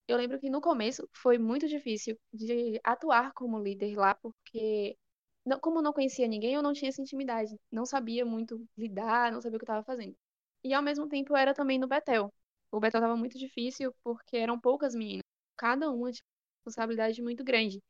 Eu 0.09 0.17
lembro 0.17 0.39
que 0.41 0.51
no 0.51 0.61
começo 0.61 1.09
foi 1.13 1.39
muito 1.39 1.69
difícil 1.69 2.19
de 2.33 2.81
atuar 2.85 3.33
como 3.35 3.59
líder 3.63 3.97
lá, 3.97 4.15
porque 4.17 4.97
não, 5.45 5.59
como 5.61 5.79
eu 5.79 5.83
não 5.83 5.93
conhecia 5.93 6.29
ninguém, 6.29 6.55
eu 6.55 6.63
não 6.63 6.73
tinha 6.73 6.89
essa 6.91 7.01
intimidade, 7.03 7.57
não 7.71 7.87
sabia 7.87 8.25
muito 8.25 8.65
lidar, 8.77 9.33
não 9.33 9.41
sabia 9.41 9.57
o 9.57 9.61
que 9.61 9.65
estava 9.65 9.85
fazendo. 9.85 10.17
E 10.65 10.75
ao 10.75 10.83
mesmo 10.83 11.09
tempo 11.09 11.33
eu 11.33 11.37
era 11.37 11.55
também 11.55 11.79
no 11.79 11.89
Betel. 11.89 12.33
O 12.73 12.81
Betel 12.81 13.01
estava 13.01 13.17
muito 13.17 13.39
difícil 13.39 13.95
porque 14.05 14.37
eram 14.39 14.59
poucas 14.61 14.95
meninas, 14.95 15.23
cada 15.57 15.91
uma 15.91 16.11
tinha 16.13 16.25
uma 16.25 16.65
responsabilidade 16.67 17.23
muito 17.23 17.45
grande. 17.45 17.81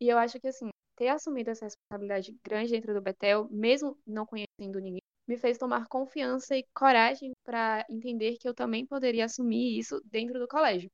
E 0.00 0.08
eu 0.08 0.18
acho 0.18 0.40
que 0.40 0.48
assim, 0.48 0.70
ter 0.96 1.08
assumido 1.08 1.50
essa 1.50 1.64
responsabilidade 1.66 2.36
grande 2.44 2.72
dentro 2.72 2.94
do 2.94 3.00
Betel, 3.02 3.48
mesmo 3.50 3.98
não 4.06 4.26
conhecendo 4.26 4.80
ninguém, 4.80 5.02
me 5.26 5.36
fez 5.38 5.58
tomar 5.58 5.86
confiança 5.88 6.56
e 6.56 6.64
coragem 6.74 7.32
para 7.44 7.84
entender 7.90 8.36
que 8.38 8.48
eu 8.48 8.54
também 8.54 8.86
poderia 8.86 9.24
assumir 9.24 9.78
isso 9.78 10.00
dentro 10.04 10.38
do 10.38 10.48
colégio. 10.48 10.90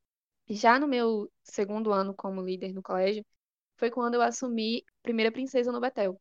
Já 0.49 0.79
no 0.79 0.89
meu 0.89 1.31
segundo 1.45 1.93
ano 1.93 2.15
como 2.15 2.43
líder 2.43 2.73
no 2.75 2.83
colégio, 2.83 3.25
foi 3.79 3.91
quando 3.91 4.15
eu 4.15 4.23
assumi 4.23 4.85
primeira 5.03 5.33
princesa 5.33 5.73
no 5.73 5.81
Betel. 5.81 6.21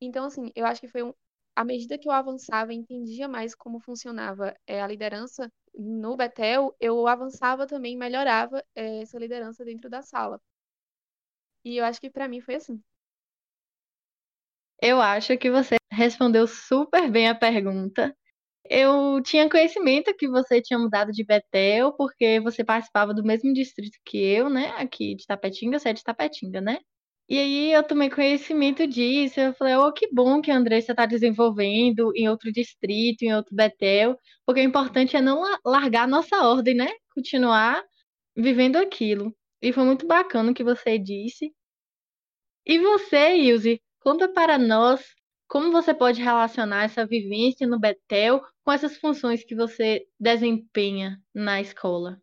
Então, 0.00 0.24
assim, 0.26 0.50
eu 0.54 0.66
acho 0.66 0.80
que 0.80 0.88
foi 0.88 1.02
um. 1.02 1.12
À 1.54 1.64
medida 1.64 1.98
que 1.98 2.08
eu 2.08 2.12
avançava 2.12 2.72
entendia 2.72 3.28
mais 3.28 3.54
como 3.54 3.80
funcionava 3.80 4.54
é, 4.66 4.82
a 4.82 4.86
liderança 4.86 5.50
no 5.74 6.16
Betel, 6.16 6.74
eu 6.80 7.06
avançava 7.06 7.66
também, 7.66 7.96
melhorava 7.96 8.64
é, 8.74 9.02
essa 9.02 9.18
liderança 9.18 9.64
dentro 9.64 9.88
da 9.90 10.02
sala. 10.02 10.40
E 11.64 11.76
eu 11.76 11.84
acho 11.84 12.00
que 12.00 12.10
para 12.10 12.28
mim 12.28 12.40
foi 12.40 12.56
assim. 12.56 12.82
Eu 14.80 15.00
acho 15.00 15.36
que 15.38 15.50
você 15.50 15.76
respondeu 15.92 16.46
super 16.46 17.10
bem 17.10 17.28
a 17.28 17.34
pergunta. 17.34 18.16
Eu 18.64 19.22
tinha 19.22 19.48
conhecimento 19.48 20.14
que 20.16 20.28
você 20.28 20.60
tinha 20.62 20.78
mudado 20.78 21.12
de 21.12 21.24
Betel, 21.24 21.92
porque 21.92 22.40
você 22.40 22.64
participava 22.64 23.14
do 23.14 23.24
mesmo 23.24 23.52
distrito 23.52 23.98
que 24.04 24.18
eu, 24.18 24.48
né? 24.50 24.70
Aqui 24.78 25.14
de 25.16 25.26
Tapetinga, 25.26 25.78
você 25.78 25.90
é 25.90 25.92
de 25.92 26.02
Tapetinga, 26.04 26.60
né? 26.60 26.78
E 27.28 27.38
aí 27.38 27.72
eu 27.72 27.82
tomei 27.82 28.10
conhecimento 28.10 28.86
disso, 28.86 29.40
eu 29.40 29.54
falei, 29.54 29.74
oh, 29.76 29.92
que 29.92 30.08
bom 30.12 30.42
que 30.42 30.50
a 30.50 30.56
Andressa 30.56 30.92
está 30.92 31.06
desenvolvendo 31.06 32.12
em 32.14 32.28
outro 32.28 32.52
distrito, 32.52 33.22
em 33.22 33.34
outro 33.34 33.54
Betel, 33.54 34.18
porque 34.44 34.60
o 34.60 34.64
importante 34.64 35.16
é 35.16 35.20
não 35.20 35.42
largar 35.64 36.04
a 36.04 36.06
nossa 36.06 36.36
ordem, 36.46 36.74
né? 36.74 36.88
Continuar 37.14 37.82
vivendo 38.36 38.76
aquilo. 38.76 39.34
E 39.62 39.72
foi 39.72 39.84
muito 39.84 40.06
bacana 40.06 40.50
o 40.50 40.54
que 40.54 40.64
você 40.64 40.98
disse. 40.98 41.54
E 42.66 42.78
você, 42.78 43.36
Ilse, 43.36 43.80
Conta 44.02 44.28
para 44.28 44.58
nós 44.58 45.14
como 45.46 45.70
você 45.70 45.94
pode 45.94 46.20
relacionar 46.20 46.82
essa 46.82 47.06
vivência 47.06 47.68
no 47.68 47.78
Betel 47.78 48.42
com 48.64 48.72
essas 48.72 48.96
funções 48.96 49.44
que 49.44 49.54
você 49.54 50.04
desempenha 50.18 51.22
na 51.32 51.60
escola. 51.60 52.20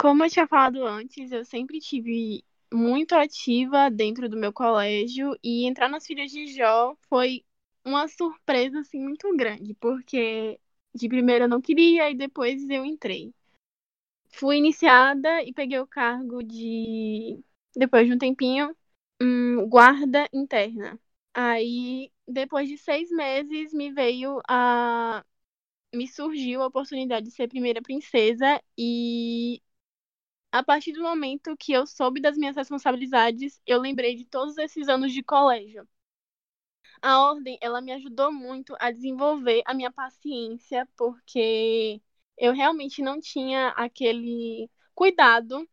Como 0.00 0.22
eu 0.22 0.30
tinha 0.30 0.46
falado 0.46 0.86
antes, 0.86 1.32
eu 1.32 1.44
sempre 1.44 1.80
tive 1.80 2.44
muito 2.72 3.14
ativa 3.14 3.90
dentro 3.90 4.28
do 4.28 4.36
meu 4.36 4.52
colégio 4.52 5.36
e 5.42 5.66
entrar 5.66 5.88
nas 5.88 6.06
filhas 6.06 6.30
de 6.30 6.46
Jó 6.48 6.96
foi 7.08 7.44
uma 7.84 8.08
surpresa 8.08 8.80
assim 8.80 9.00
muito 9.00 9.34
grande, 9.36 9.74
porque 9.74 10.60
de 10.94 11.08
primeira 11.08 11.44
eu 11.44 11.48
não 11.48 11.60
queria 11.60 12.10
e 12.10 12.14
depois 12.14 12.68
eu 12.68 12.84
entrei. 12.84 13.32
Fui 14.30 14.56
iniciada 14.58 15.42
e 15.42 15.52
peguei 15.52 15.78
o 15.80 15.86
cargo 15.86 16.42
de 16.42 17.42
depois 17.76 18.06
de 18.06 18.14
um 18.14 18.18
tempinho 18.18 18.74
um, 19.20 19.68
guarda 19.68 20.28
interna. 20.32 20.98
Aí, 21.34 22.10
depois 22.26 22.68
de 22.68 22.76
seis 22.78 23.10
meses, 23.10 23.72
me 23.72 23.92
veio 23.92 24.40
a. 24.48 25.24
Me 25.94 26.06
surgiu 26.06 26.62
a 26.62 26.66
oportunidade 26.66 27.26
de 27.26 27.32
ser 27.32 27.48
primeira 27.48 27.80
princesa 27.80 28.62
e 28.76 29.62
a 30.52 30.62
partir 30.62 30.92
do 30.92 31.02
momento 31.02 31.56
que 31.56 31.72
eu 31.72 31.86
soube 31.86 32.20
das 32.20 32.36
minhas 32.36 32.56
responsabilidades, 32.56 33.60
eu 33.66 33.80
lembrei 33.80 34.14
de 34.16 34.24
todos 34.26 34.58
esses 34.58 34.88
anos 34.88 35.12
de 35.12 35.22
colégio. 35.22 35.86
A 37.02 37.20
ordem, 37.22 37.58
ela 37.60 37.80
me 37.80 37.92
ajudou 37.92 38.32
muito 38.32 38.74
a 38.80 38.90
desenvolver 38.92 39.62
a 39.66 39.74
minha 39.74 39.90
paciência, 39.92 40.86
porque 40.96 42.00
eu 42.36 42.52
realmente 42.52 43.02
não 43.02 43.20
tinha 43.20 43.68
aquele 43.70 44.70
cuidado 44.94 45.68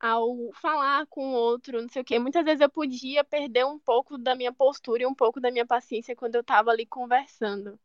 ao 0.00 0.52
falar 0.60 1.06
com 1.06 1.30
o 1.32 1.34
outro, 1.34 1.80
não 1.80 1.88
sei 1.88 2.02
o 2.02 2.04
quê. 2.04 2.18
Muitas 2.18 2.44
vezes 2.44 2.60
eu 2.60 2.68
podia 2.70 3.24
perder 3.24 3.64
um 3.66 3.78
pouco 3.78 4.18
da 4.18 4.34
minha 4.34 4.52
postura 4.52 5.02
e 5.02 5.06
um 5.06 5.14
pouco 5.14 5.40
da 5.40 5.50
minha 5.50 5.66
paciência 5.66 6.14
quando 6.16 6.34
eu 6.36 6.40
estava 6.42 6.70
ali 6.70 6.84
conversando. 6.86 7.78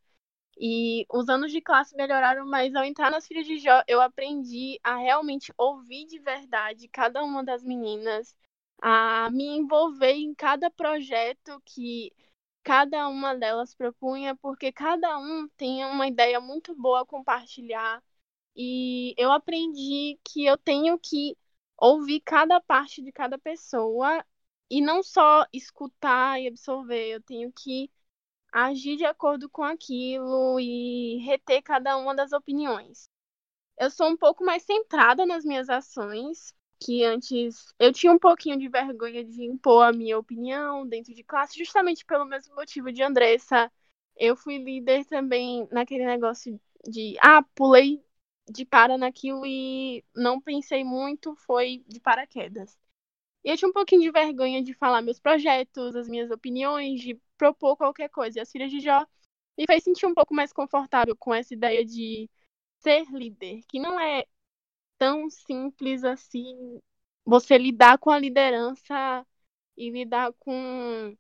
E 0.59 1.05
os 1.11 1.29
anos 1.29 1.51
de 1.51 1.61
classe 1.61 1.95
melhoraram, 1.95 2.45
mas 2.45 2.75
ao 2.75 2.83
entrar 2.83 3.11
nas 3.11 3.27
filhas 3.27 3.45
de 3.45 3.59
Jó, 3.59 3.83
eu 3.87 4.01
aprendi 4.01 4.79
a 4.83 4.95
realmente 4.97 5.53
ouvir 5.57 6.05
de 6.07 6.19
verdade 6.19 6.87
cada 6.87 7.23
uma 7.23 7.43
das 7.43 7.63
meninas, 7.63 8.35
a 8.81 9.29
me 9.31 9.45
envolver 9.45 10.13
em 10.13 10.33
cada 10.33 10.69
projeto 10.71 11.61
que 11.65 12.11
cada 12.63 13.07
uma 13.07 13.35
delas 13.35 13.73
propunha, 13.75 14.35
porque 14.35 14.71
cada 14.71 15.17
um 15.19 15.47
tem 15.57 15.85
uma 15.85 16.07
ideia 16.07 16.39
muito 16.39 16.75
boa 16.75 17.01
a 17.01 17.05
compartilhar. 17.05 18.03
E 18.55 19.13
eu 19.17 19.31
aprendi 19.31 20.19
que 20.23 20.45
eu 20.45 20.57
tenho 20.57 20.97
que 20.99 21.37
ouvir 21.77 22.19
cada 22.21 22.59
parte 22.59 23.01
de 23.01 23.11
cada 23.11 23.37
pessoa 23.37 24.25
e 24.69 24.81
não 24.81 25.03
só 25.03 25.45
escutar 25.53 26.41
e 26.41 26.47
absorver, 26.47 27.09
eu 27.09 27.21
tenho 27.21 27.51
que 27.53 27.89
agir 28.51 28.97
de 28.97 29.05
acordo 29.05 29.49
com 29.49 29.63
aquilo 29.63 30.59
e 30.59 31.17
reter 31.25 31.61
cada 31.61 31.97
uma 31.97 32.15
das 32.15 32.31
opiniões. 32.33 33.09
Eu 33.77 33.91
sou 33.91 34.07
um 34.09 34.17
pouco 34.17 34.43
mais 34.43 34.63
centrada 34.63 35.25
nas 35.25 35.45
minhas 35.45 35.69
ações, 35.69 36.53
que 36.79 37.03
antes 37.03 37.73
eu 37.79 37.93
tinha 37.93 38.11
um 38.11 38.19
pouquinho 38.19 38.57
de 38.57 38.69
vergonha 38.69 39.23
de 39.23 39.43
impor 39.43 39.83
a 39.83 39.93
minha 39.93 40.17
opinião 40.17 40.87
dentro 40.87 41.13
de 41.13 41.23
classe, 41.23 41.57
justamente 41.57 42.05
pelo 42.05 42.25
mesmo 42.25 42.55
motivo 42.55 42.91
de 42.91 43.03
Andressa. 43.03 43.71
Eu 44.15 44.35
fui 44.35 44.57
líder 44.57 45.05
também 45.05 45.67
naquele 45.71 46.05
negócio 46.05 46.59
de, 46.87 47.15
ah, 47.21 47.43
pulei 47.55 48.03
de 48.49 48.65
cara 48.65 48.97
naquilo 48.97 49.45
e 49.45 50.03
não 50.15 50.41
pensei 50.41 50.83
muito, 50.83 51.35
foi 51.35 51.83
de 51.87 51.99
paraquedas. 51.99 52.77
E 53.43 53.49
eu 53.49 53.57
tinha 53.57 53.69
um 53.69 53.73
pouquinho 53.73 54.01
de 54.01 54.11
vergonha 54.11 54.63
de 54.63 54.73
falar 54.73 55.01
meus 55.01 55.19
projetos, 55.19 55.95
as 55.95 56.07
minhas 56.07 56.31
opiniões, 56.31 57.01
de 57.01 57.19
propor 57.37 57.77
qualquer 57.77 58.09
coisa. 58.09 58.39
E 58.39 58.41
as 58.41 58.51
filhas 58.51 58.71
de 58.71 58.79
Jó 58.79 59.05
me 59.57 59.65
fez 59.67 59.83
sentir 59.83 60.05
um 60.05 60.13
pouco 60.13 60.33
mais 60.33 60.53
confortável 60.53 61.15
com 61.17 61.33
essa 61.33 61.53
ideia 61.53 61.85
de 61.85 62.29
ser 62.79 63.05
líder, 63.11 63.61
que 63.67 63.79
não 63.79 63.99
é 63.99 64.25
tão 64.97 65.29
simples 65.29 66.03
assim 66.03 66.79
você 67.25 67.57
lidar 67.57 67.97
com 67.99 68.09
a 68.09 68.19
liderança 68.19 69.25
e 69.77 69.89
lidar 69.89 70.33
com 70.39 71.15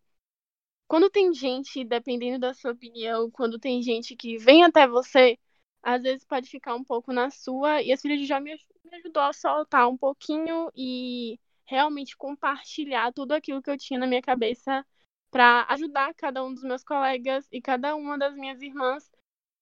quando 0.87 1.09
tem 1.09 1.33
gente, 1.33 1.83
dependendo 1.83 2.39
da 2.39 2.53
sua 2.53 2.71
opinião, 2.71 3.29
quando 3.31 3.59
tem 3.59 3.81
gente 3.81 4.15
que 4.15 4.37
vem 4.37 4.63
até 4.63 4.87
você 4.87 5.37
às 5.83 6.03
vezes 6.03 6.25
pode 6.25 6.49
ficar 6.49 6.75
um 6.75 6.83
pouco 6.83 7.13
na 7.13 7.29
sua. 7.29 7.81
E 7.81 7.91
as 7.91 8.01
filhas 8.01 8.19
de 8.19 8.25
Jó 8.25 8.39
me, 8.39 8.53
me 8.85 8.97
ajudou 8.97 9.23
a 9.23 9.33
soltar 9.33 9.87
um 9.89 9.97
pouquinho 9.97 10.69
e 10.75 11.39
realmente 11.65 12.15
compartilhar 12.17 13.13
tudo 13.13 13.33
aquilo 13.33 13.61
que 13.61 13.69
eu 13.69 13.77
tinha 13.77 13.99
na 13.99 14.07
minha 14.07 14.21
cabeça 14.21 14.85
para 15.31 15.65
ajudar 15.69 16.13
cada 16.15 16.43
um 16.43 16.53
dos 16.53 16.63
meus 16.63 16.83
colegas 16.83 17.47
e 17.51 17.61
cada 17.61 17.95
uma 17.95 18.17
das 18.17 18.35
minhas 18.35 18.61
irmãs 18.61 19.11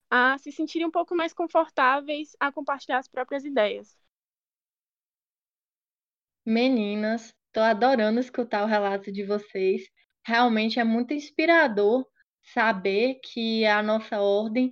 a 0.09 0.37
se 0.37 0.51
sentirem 0.51 0.87
um 0.87 0.91
pouco 0.91 1.15
mais 1.15 1.33
confortáveis 1.33 2.35
a 2.39 2.51
compartilhar 2.51 2.99
as 2.99 3.07
próprias 3.07 3.45
ideias. 3.45 3.97
Meninas, 6.45 7.33
estou 7.47 7.63
adorando 7.63 8.19
escutar 8.19 8.63
o 8.63 8.67
relato 8.67 9.11
de 9.11 9.23
vocês. 9.25 9.83
Realmente 10.25 10.79
é 10.79 10.83
muito 10.83 11.13
inspirador 11.13 12.05
saber 12.53 13.19
que 13.23 13.65
a 13.65 13.81
nossa 13.81 14.21
ordem 14.21 14.71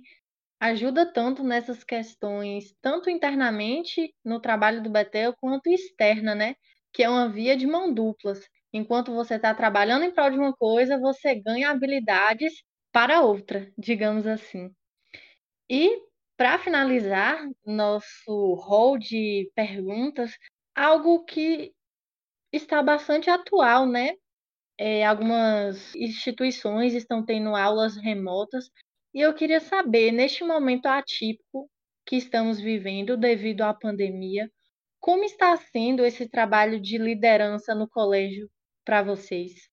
ajuda 0.60 1.04
tanto 1.12 1.42
nessas 1.42 1.84
questões, 1.84 2.74
tanto 2.80 3.10
internamente 3.10 4.14
no 4.24 4.40
trabalho 4.40 4.82
do 4.82 4.90
Betel, 4.90 5.34
quanto 5.40 5.68
externa, 5.68 6.34
né? 6.34 6.56
Que 6.92 7.02
é 7.02 7.08
uma 7.08 7.28
via 7.28 7.56
de 7.56 7.66
mão 7.66 7.92
duplas. 7.92 8.40
Enquanto 8.74 9.14
você 9.14 9.36
está 9.36 9.54
trabalhando 9.54 10.04
em 10.04 10.10
prol 10.10 10.30
de 10.30 10.36
uma 10.36 10.52
coisa, 10.52 10.98
você 10.98 11.36
ganha 11.36 11.70
habilidades 11.70 12.52
para 12.90 13.20
outra, 13.20 13.72
digamos 13.78 14.26
assim. 14.26 14.68
E 15.70 16.02
para 16.36 16.58
finalizar 16.58 17.40
nosso 17.64 18.54
rol 18.54 18.98
de 18.98 19.48
perguntas, 19.54 20.36
algo 20.74 21.24
que 21.24 21.72
está 22.52 22.82
bastante 22.82 23.30
atual, 23.30 23.86
né? 23.86 24.14
É, 24.76 25.06
algumas 25.06 25.94
instituições 25.94 26.94
estão 26.94 27.24
tendo 27.24 27.54
aulas 27.54 27.96
remotas 27.96 28.68
e 29.14 29.20
eu 29.20 29.32
queria 29.32 29.60
saber, 29.60 30.10
neste 30.10 30.42
momento 30.42 30.86
atípico 30.86 31.70
que 32.04 32.16
estamos 32.16 32.58
vivendo 32.58 33.16
devido 33.16 33.62
à 33.62 33.72
pandemia, 33.72 34.50
como 34.98 35.22
está 35.22 35.56
sendo 35.56 36.04
esse 36.04 36.28
trabalho 36.28 36.80
de 36.80 36.98
liderança 36.98 37.72
no 37.72 37.88
colégio 37.88 38.50
para 38.84 39.02
vocês? 39.02 39.68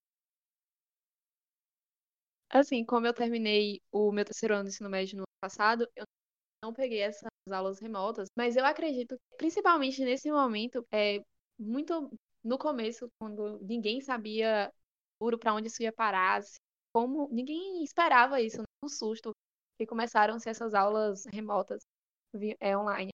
Assim, 2.49 2.83
como 2.83 3.07
eu 3.07 3.13
terminei 3.13 3.81
o 3.91 4.11
meu 4.11 4.25
terceiro 4.25 4.55
ano 4.55 4.65
de 4.65 4.69
ensino 4.69 4.89
médio 4.89 5.17
no 5.17 5.21
ano 5.21 5.41
passado, 5.41 5.87
eu 5.95 6.03
não 6.63 6.73
peguei 6.73 7.01
essas 7.01 7.29
aulas 7.49 7.79
remotas, 7.79 8.27
mas 8.37 8.55
eu 8.55 8.65
acredito 8.65 9.15
que, 9.17 9.37
principalmente 9.37 10.03
nesse 10.03 10.31
momento, 10.31 10.85
é 10.91 11.19
muito 11.57 12.11
no 12.43 12.57
começo, 12.57 13.07
quando 13.19 13.59
ninguém 13.61 14.01
sabia 14.01 14.71
para 15.39 15.53
onde 15.53 15.67
isso 15.67 15.81
ia 15.81 15.93
parar, 15.93 16.39
assim, 16.39 16.57
como 16.93 17.29
ninguém 17.31 17.83
esperava 17.83 18.41
isso, 18.41 18.57
né? 18.57 18.65
um 18.83 18.89
susto 18.89 19.31
que 19.77 19.85
começaram-se 19.85 20.49
essas 20.49 20.73
aulas 20.73 21.25
remotas 21.25 21.81
é, 22.59 22.77
online. 22.77 23.11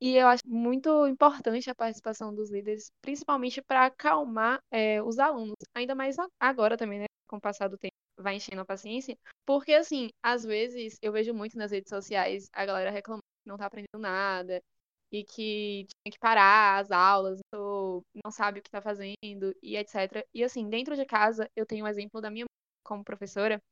E 0.00 0.16
eu 0.16 0.26
acho 0.28 0.42
muito 0.46 1.06
importante 1.06 1.70
a 1.70 1.74
participação 1.74 2.34
dos 2.34 2.50
líderes, 2.50 2.90
principalmente 3.00 3.62
para 3.62 3.86
acalmar 3.86 4.60
é, 4.70 5.02
os 5.02 5.18
alunos, 5.18 5.54
ainda 5.74 5.94
mais 5.94 6.16
agora 6.38 6.76
também, 6.76 7.00
né? 7.00 7.06
Com 7.26 7.36
o 7.38 7.40
passar 7.40 7.68
do 7.68 7.78
tempo, 7.78 7.94
vai 8.18 8.36
enchendo 8.36 8.60
a 8.60 8.64
paciência. 8.66 9.16
Porque, 9.46 9.72
assim, 9.72 10.10
às 10.22 10.44
vezes 10.44 10.98
eu 11.02 11.12
vejo 11.12 11.32
muito 11.34 11.56
nas 11.56 11.70
redes 11.72 11.88
sociais 11.88 12.48
a 12.52 12.66
galera 12.66 12.90
reclamando 12.90 13.22
que 13.42 13.48
não 13.48 13.56
tá 13.56 13.66
aprendendo 13.66 13.98
nada 13.98 14.62
e 15.10 15.24
que 15.24 15.86
tinha 15.88 16.12
que 16.12 16.18
parar 16.18 16.78
as 16.80 16.90
aulas, 16.90 17.40
ou 17.54 18.04
não 18.24 18.30
sabe 18.30 18.60
o 18.60 18.62
que 18.62 18.70
tá 18.70 18.82
fazendo 18.82 19.54
e 19.62 19.76
etc. 19.76 20.26
E, 20.34 20.44
assim, 20.44 20.68
dentro 20.68 20.94
de 20.96 21.06
casa, 21.06 21.48
eu 21.56 21.64
tenho 21.66 21.84
um 21.84 21.88
exemplo 21.88 22.20
da 22.20 22.30
minha 22.30 22.44
mãe 22.44 22.48
como 22.84 23.02
professora 23.04 23.62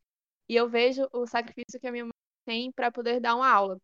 e 0.48 0.56
eu 0.56 0.68
vejo 0.68 1.06
o 1.12 1.26
sacrifício 1.26 1.80
que 1.80 1.86
a 1.86 1.92
minha 1.92 2.04
mãe 2.04 2.12
tem 2.46 2.72
para 2.72 2.90
poder 2.92 3.20
dar 3.20 3.34
uma 3.36 3.48
aula. 3.50 3.78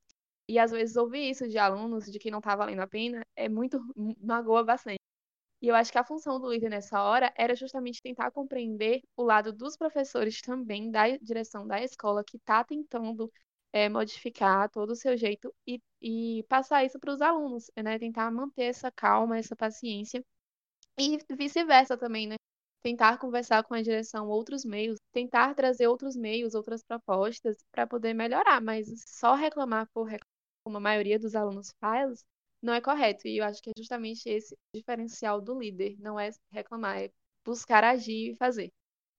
E 0.51 0.59
às 0.59 0.73
vezes 0.73 0.97
ouvir 0.97 1.31
isso 1.31 1.47
de 1.49 1.59
alunos, 1.59 2.11
de 2.11 2.19
que 2.19 2.29
não 2.29 2.41
tá 2.41 2.57
valendo 2.57 2.81
a 2.81 2.87
pena, 2.89 3.25
é 3.37 3.49
muito, 3.49 3.81
magoa 4.21 4.65
bastante. 4.65 4.99
E 5.63 5.69
eu 5.69 5.77
acho 5.77 5.93
que 5.93 5.99
a 5.99 6.05
função 6.05 6.41
do 6.41 6.51
líder 6.51 6.71
nessa 6.71 7.01
hora 7.05 7.33
era 7.37 7.55
justamente 7.55 8.03
tentar 8.03 8.33
compreender 8.33 9.01
o 9.17 9.23
lado 9.23 9.53
dos 9.53 9.77
professores 9.77 10.41
também, 10.43 10.91
da 10.91 11.17
direção 11.19 11.67
da 11.69 11.81
escola, 11.81 12.25
que 12.25 12.37
está 12.37 12.65
tentando 12.65 13.33
é, 13.73 13.89
modificar 13.89 14.69
todo 14.71 14.91
o 14.91 14.97
seu 14.97 15.17
jeito 15.17 15.55
e, 15.65 15.81
e 16.03 16.45
passar 16.49 16.85
isso 16.85 16.99
para 16.99 17.13
os 17.13 17.23
alunos, 17.23 17.71
né? 17.77 17.97
Tentar 18.01 18.29
manter 18.33 18.65
essa 18.65 18.91
calma, 18.91 19.39
essa 19.39 19.55
paciência. 19.55 20.25
E 20.99 21.19
vice-versa 21.37 21.97
também, 21.97 22.27
né? 22.27 22.35
Tentar 22.83 23.19
conversar 23.19 23.63
com 23.65 23.75
a 23.75 23.83
direção 23.83 24.29
outros 24.29 24.65
meios, 24.65 24.99
tentar 25.13 25.55
trazer 25.55 25.87
outros 25.87 26.17
meios, 26.17 26.55
outras 26.57 26.83
propostas 26.83 27.57
para 27.71 27.87
poder 27.87 28.15
melhorar, 28.15 28.61
mas 28.61 28.89
só 29.07 29.35
reclamar 29.35 29.89
por 29.95 30.05
reclamar 30.05 30.30
como 30.65 30.77
a 30.77 30.81
maioria 30.81 31.19
dos 31.19 31.35
alunos 31.35 31.73
faz, 31.81 32.25
não 32.63 32.73
é 32.75 32.81
correto. 32.81 33.27
E 33.27 33.39
eu 33.39 33.45
acho 33.45 33.63
que 33.63 33.71
é 33.71 33.73
justamente 33.77 34.29
esse 34.29 34.57
diferencial 34.75 35.41
do 35.41 35.59
líder, 35.59 35.97
não 35.99 36.19
é 36.19 36.31
reclamar, 36.53 36.99
é 36.99 37.11
buscar 37.45 37.85
agir 37.85 38.33
e 38.33 38.37
fazer. 38.37 38.71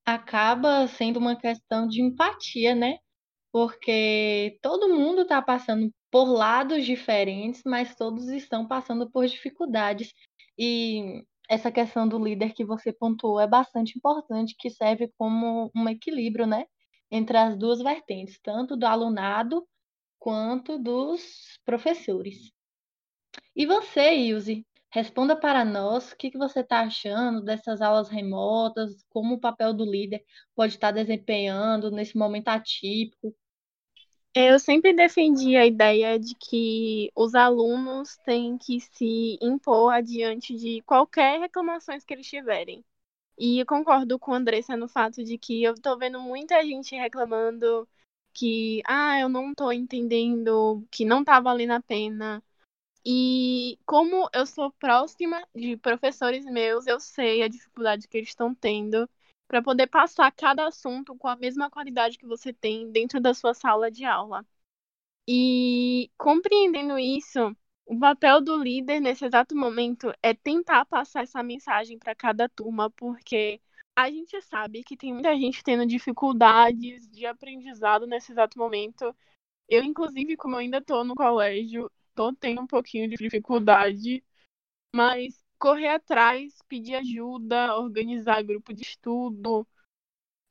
Acaba 0.05 0.87
sendo 0.87 1.17
uma 1.17 1.35
questão 1.35 1.87
de 1.87 2.01
empatia, 2.01 2.75
né? 2.75 2.97
Porque 3.51 4.57
todo 4.61 4.89
mundo 4.89 5.21
está 5.23 5.41
passando 5.41 5.91
por 6.09 6.25
lados 6.25 6.85
diferentes, 6.85 7.61
mas 7.65 7.95
todos 7.95 8.27
estão 8.29 8.67
passando 8.67 9.09
por 9.09 9.25
dificuldades. 9.27 10.13
E 10.57 11.23
essa 11.49 11.71
questão 11.71 12.07
do 12.07 12.23
líder 12.23 12.53
que 12.53 12.65
você 12.65 12.93
pontuou 12.93 13.39
é 13.39 13.47
bastante 13.47 13.97
importante, 13.97 14.55
que 14.57 14.69
serve 14.69 15.11
como 15.17 15.71
um 15.75 15.87
equilíbrio, 15.89 16.47
né? 16.47 16.65
Entre 17.11 17.37
as 17.37 17.57
duas 17.57 17.81
vertentes, 17.81 18.39
tanto 18.41 18.77
do 18.77 18.85
alunado 18.85 19.67
quanto 20.21 20.77
dos 20.77 21.59
professores. 21.65 22.53
E 23.55 23.65
você, 23.65 24.13
Ilse, 24.13 24.63
responda 24.91 25.35
para 25.35 25.65
nós 25.65 26.11
o 26.11 26.15
que 26.15 26.37
você 26.37 26.59
está 26.59 26.81
achando 26.81 27.41
dessas 27.41 27.81
aulas 27.81 28.07
remotas, 28.07 29.03
como 29.09 29.33
o 29.33 29.39
papel 29.39 29.73
do 29.73 29.83
líder 29.83 30.23
pode 30.55 30.75
estar 30.75 30.91
desempenhando 30.91 31.89
nesse 31.89 32.15
momento 32.15 32.49
atípico. 32.49 33.35
Eu 34.35 34.59
sempre 34.59 34.93
defendi 34.93 35.57
a 35.57 35.65
ideia 35.65 36.19
de 36.19 36.35
que 36.35 37.11
os 37.15 37.33
alunos 37.33 38.15
têm 38.17 38.59
que 38.59 38.79
se 38.79 39.39
impor 39.41 39.91
adiante 39.91 40.55
de 40.55 40.83
qualquer 40.83 41.39
reclamações 41.39 42.05
que 42.05 42.13
eles 42.13 42.29
tiverem. 42.29 42.85
E 43.39 43.65
concordo 43.65 44.19
com 44.19 44.33
a 44.33 44.37
Andressa 44.37 44.77
no 44.77 44.87
fato 44.87 45.23
de 45.23 45.35
que 45.35 45.63
eu 45.63 45.73
estou 45.73 45.97
vendo 45.97 46.21
muita 46.21 46.63
gente 46.63 46.95
reclamando 46.95 47.87
que, 48.33 48.81
ah, 48.85 49.19
eu 49.19 49.29
não 49.29 49.53
tô 49.53 49.71
entendendo, 49.71 50.85
que 50.91 51.05
não 51.05 51.23
tá 51.23 51.39
valendo 51.39 51.71
a 51.71 51.81
pena. 51.81 52.43
E 53.05 53.79
como 53.85 54.29
eu 54.33 54.45
sou 54.45 54.71
próxima 54.73 55.41
de 55.55 55.77
professores 55.77 56.45
meus, 56.45 56.87
eu 56.87 56.99
sei 56.99 57.43
a 57.43 57.47
dificuldade 57.47 58.07
que 58.07 58.17
eles 58.17 58.29
estão 58.29 58.53
tendo 58.53 59.09
para 59.47 59.61
poder 59.61 59.87
passar 59.87 60.31
cada 60.31 60.67
assunto 60.67 61.15
com 61.17 61.27
a 61.27 61.35
mesma 61.35 61.69
qualidade 61.69 62.17
que 62.17 62.25
você 62.25 62.53
tem 62.53 62.91
dentro 62.91 63.19
da 63.19 63.33
sua 63.33 63.53
sala 63.53 63.91
de 63.91 64.05
aula. 64.05 64.45
E 65.27 66.11
compreendendo 66.17 66.97
isso, 66.99 67.55
o 67.85 67.99
papel 67.99 68.41
do 68.41 68.57
líder 68.57 68.99
nesse 68.99 69.25
exato 69.25 69.55
momento 69.55 70.13
é 70.21 70.33
tentar 70.33 70.85
passar 70.85 71.23
essa 71.23 71.43
mensagem 71.43 71.97
para 71.97 72.15
cada 72.15 72.47
turma, 72.49 72.89
porque 72.91 73.61
a 74.01 74.11
gente 74.11 74.41
sabe 74.41 74.83
que 74.83 74.97
tem 74.97 75.13
muita 75.13 75.35
gente 75.37 75.63
tendo 75.63 75.85
dificuldades 75.85 77.07
de 77.09 77.25
aprendizado 77.25 78.07
nesse 78.07 78.31
exato 78.31 78.57
momento. 78.57 79.15
Eu, 79.69 79.83
inclusive, 79.83 80.37
como 80.37 80.55
eu 80.55 80.59
ainda 80.59 80.79
estou 80.79 81.03
no 81.03 81.15
colégio, 81.15 81.91
estou 82.09 82.35
tendo 82.35 82.61
um 82.61 82.67
pouquinho 82.67 83.09
de 83.09 83.15
dificuldade, 83.15 84.23
mas 84.95 85.43
correr 85.59 85.89
atrás, 85.89 86.57
pedir 86.67 86.95
ajuda, 86.95 87.77
organizar 87.77 88.43
grupo 88.43 88.73
de 88.73 88.81
estudo, 88.83 89.67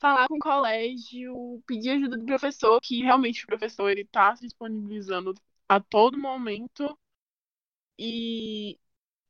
falar 0.00 0.28
com 0.28 0.36
o 0.36 0.38
colégio, 0.38 1.62
pedir 1.66 1.90
ajuda 1.90 2.16
do 2.16 2.24
professor, 2.26 2.80
que 2.80 3.02
realmente 3.02 3.44
o 3.44 3.46
professor 3.46 3.90
ele 3.90 4.02
está 4.02 4.34
se 4.36 4.42
disponibilizando 4.44 5.34
a 5.68 5.80
todo 5.80 6.18
momento. 6.18 6.98
E 7.98 8.78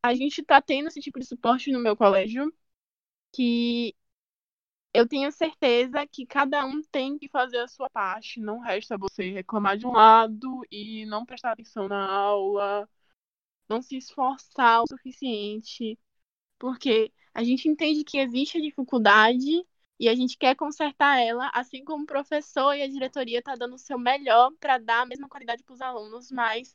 a 0.03 0.15
gente 0.15 0.41
está 0.41 0.63
tendo 0.63 0.89
esse 0.89 1.01
tipo 1.01 1.19
de 1.19 1.27
suporte 1.27 1.73
no 1.73 1.81
meu 1.81 1.97
colégio, 1.97 2.53
que 3.33 3.95
eu 4.93 5.07
tenho 5.07 5.31
certeza 5.31 6.07
que 6.07 6.27
cada 6.27 6.65
um 6.67 6.83
tem 6.83 7.19
que 7.19 7.29
fazer 7.29 7.59
a 7.59 7.69
sua 7.69 7.89
parte. 7.91 8.41
Não 8.41 8.59
resta 8.59 8.99
você 8.99 9.31
reclamar 9.31 9.77
de 9.77 9.87
um 9.87 9.93
lado 9.93 10.63
e 10.71 11.07
não 11.07 11.25
prestar 11.25 11.53
atenção 11.53 11.89
na 11.89 12.11
aula, 12.11 12.89
não 13.69 13.81
se 13.81 13.97
esforçar 13.97 14.83
o 14.83 14.89
suficiente, 14.89 15.99
porque 16.59 17.13
a 17.35 17.45
gente 17.45 17.69
entende 17.69 18.05
que 18.05 18.19
existe 18.19 18.59
a 18.59 18.61
dificuldade 18.61 19.65
e 19.99 20.09
a 20.09 20.15
gente 20.15 20.37
quer 20.37 20.57
consertar 20.57 21.21
ela, 21.21 21.51
assim 21.55 21.85
como 21.85 22.05
o 22.05 22.07
professor 22.07 22.75
e 22.75 22.83
a 22.83 22.89
diretoria 22.89 23.39
estão 23.39 23.55
tá 23.55 23.59
dando 23.59 23.75
o 23.75 23.79
seu 23.79 23.99
melhor 23.99 24.51
para 24.59 24.79
dar 24.79 25.03
a 25.03 25.07
mesma 25.07 25.29
qualidade 25.29 25.63
para 25.63 25.75
os 25.75 25.81
alunos, 25.81 26.31
mas 26.31 26.75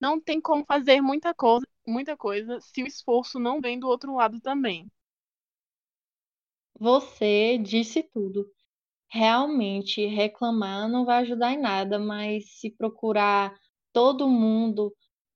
não 0.00 0.20
tem 0.20 0.40
como 0.40 0.64
fazer 0.64 1.00
muita 1.02 1.34
coisa, 1.34 1.66
muita 1.86 2.16
coisa 2.16 2.60
se 2.60 2.82
o 2.82 2.86
esforço 2.86 3.38
não 3.38 3.60
vem 3.60 3.78
do 3.78 3.88
outro 3.88 4.14
lado 4.14 4.40
também. 4.40 4.90
Você 6.80 7.58
disse 7.58 8.02
tudo. 8.02 8.46
Realmente, 9.10 10.06
reclamar 10.06 10.88
não 10.88 11.04
vai 11.04 11.18
ajudar 11.22 11.52
em 11.52 11.60
nada, 11.60 11.98
mas 11.98 12.58
se 12.58 12.70
procurar 12.70 13.54
todo 13.92 14.28
mundo 14.28 14.94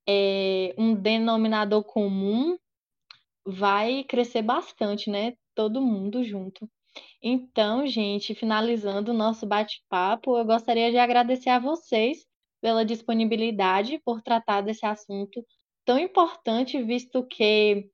é, 0.09 0.74
um 0.78 0.94
denominador 0.94 1.85
comum, 1.85 2.57
vai 3.46 4.04
crescer 4.04 4.42
bastante, 4.42 5.11
né? 5.11 5.35
Todo 5.54 5.83
mundo 5.83 6.24
junto. 6.24 6.68
Então, 7.22 7.87
gente, 7.87 8.35
finalizando 8.35 9.12
o 9.12 9.14
nosso 9.14 9.46
bate-papo, 9.46 10.38
eu 10.38 10.44
gostaria 10.46 10.90
de 10.90 10.98
agradecer 10.98 11.50
a 11.50 11.59
vocês 11.59 12.26
pela 12.62 12.85
disponibilidade 12.85 14.00
por 14.04 14.22
tratar 14.22 14.62
desse 14.62 14.87
assunto 14.87 15.44
tão 15.85 15.98
importante, 15.98 16.83
visto 16.83 17.26
que 17.26 17.90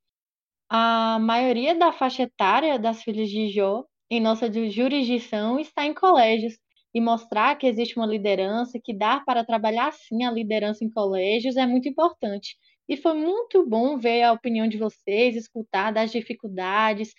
A 0.70 1.18
maioria 1.18 1.74
da 1.74 1.92
faixa 1.92 2.22
etária 2.22 2.78
das 2.78 3.02
filhas 3.02 3.28
de 3.28 3.48
Jó 3.50 3.84
em 4.08 4.20
nossa 4.20 4.50
jurisdição 4.70 5.58
está 5.58 5.84
em 5.84 5.92
colégios 5.92 6.54
e 6.94 7.00
mostrar 7.00 7.56
que 7.56 7.66
existe 7.66 7.96
uma 7.96 8.06
liderança, 8.06 8.78
que 8.82 8.94
dá 8.94 9.20
para 9.20 9.44
trabalhar 9.44 9.92
sim 9.92 10.24
a 10.24 10.30
liderança 10.30 10.84
em 10.84 10.90
colégios 10.90 11.56
é 11.56 11.66
muito 11.66 11.88
importante. 11.88 12.56
E 12.88 12.96
foi 12.96 13.14
muito 13.14 13.68
bom 13.68 13.98
ver 13.98 14.22
a 14.22 14.32
opinião 14.32 14.68
de 14.68 14.78
vocês, 14.78 15.36
escutar 15.36 15.92
das 15.92 16.12
dificuldades, 16.12 17.12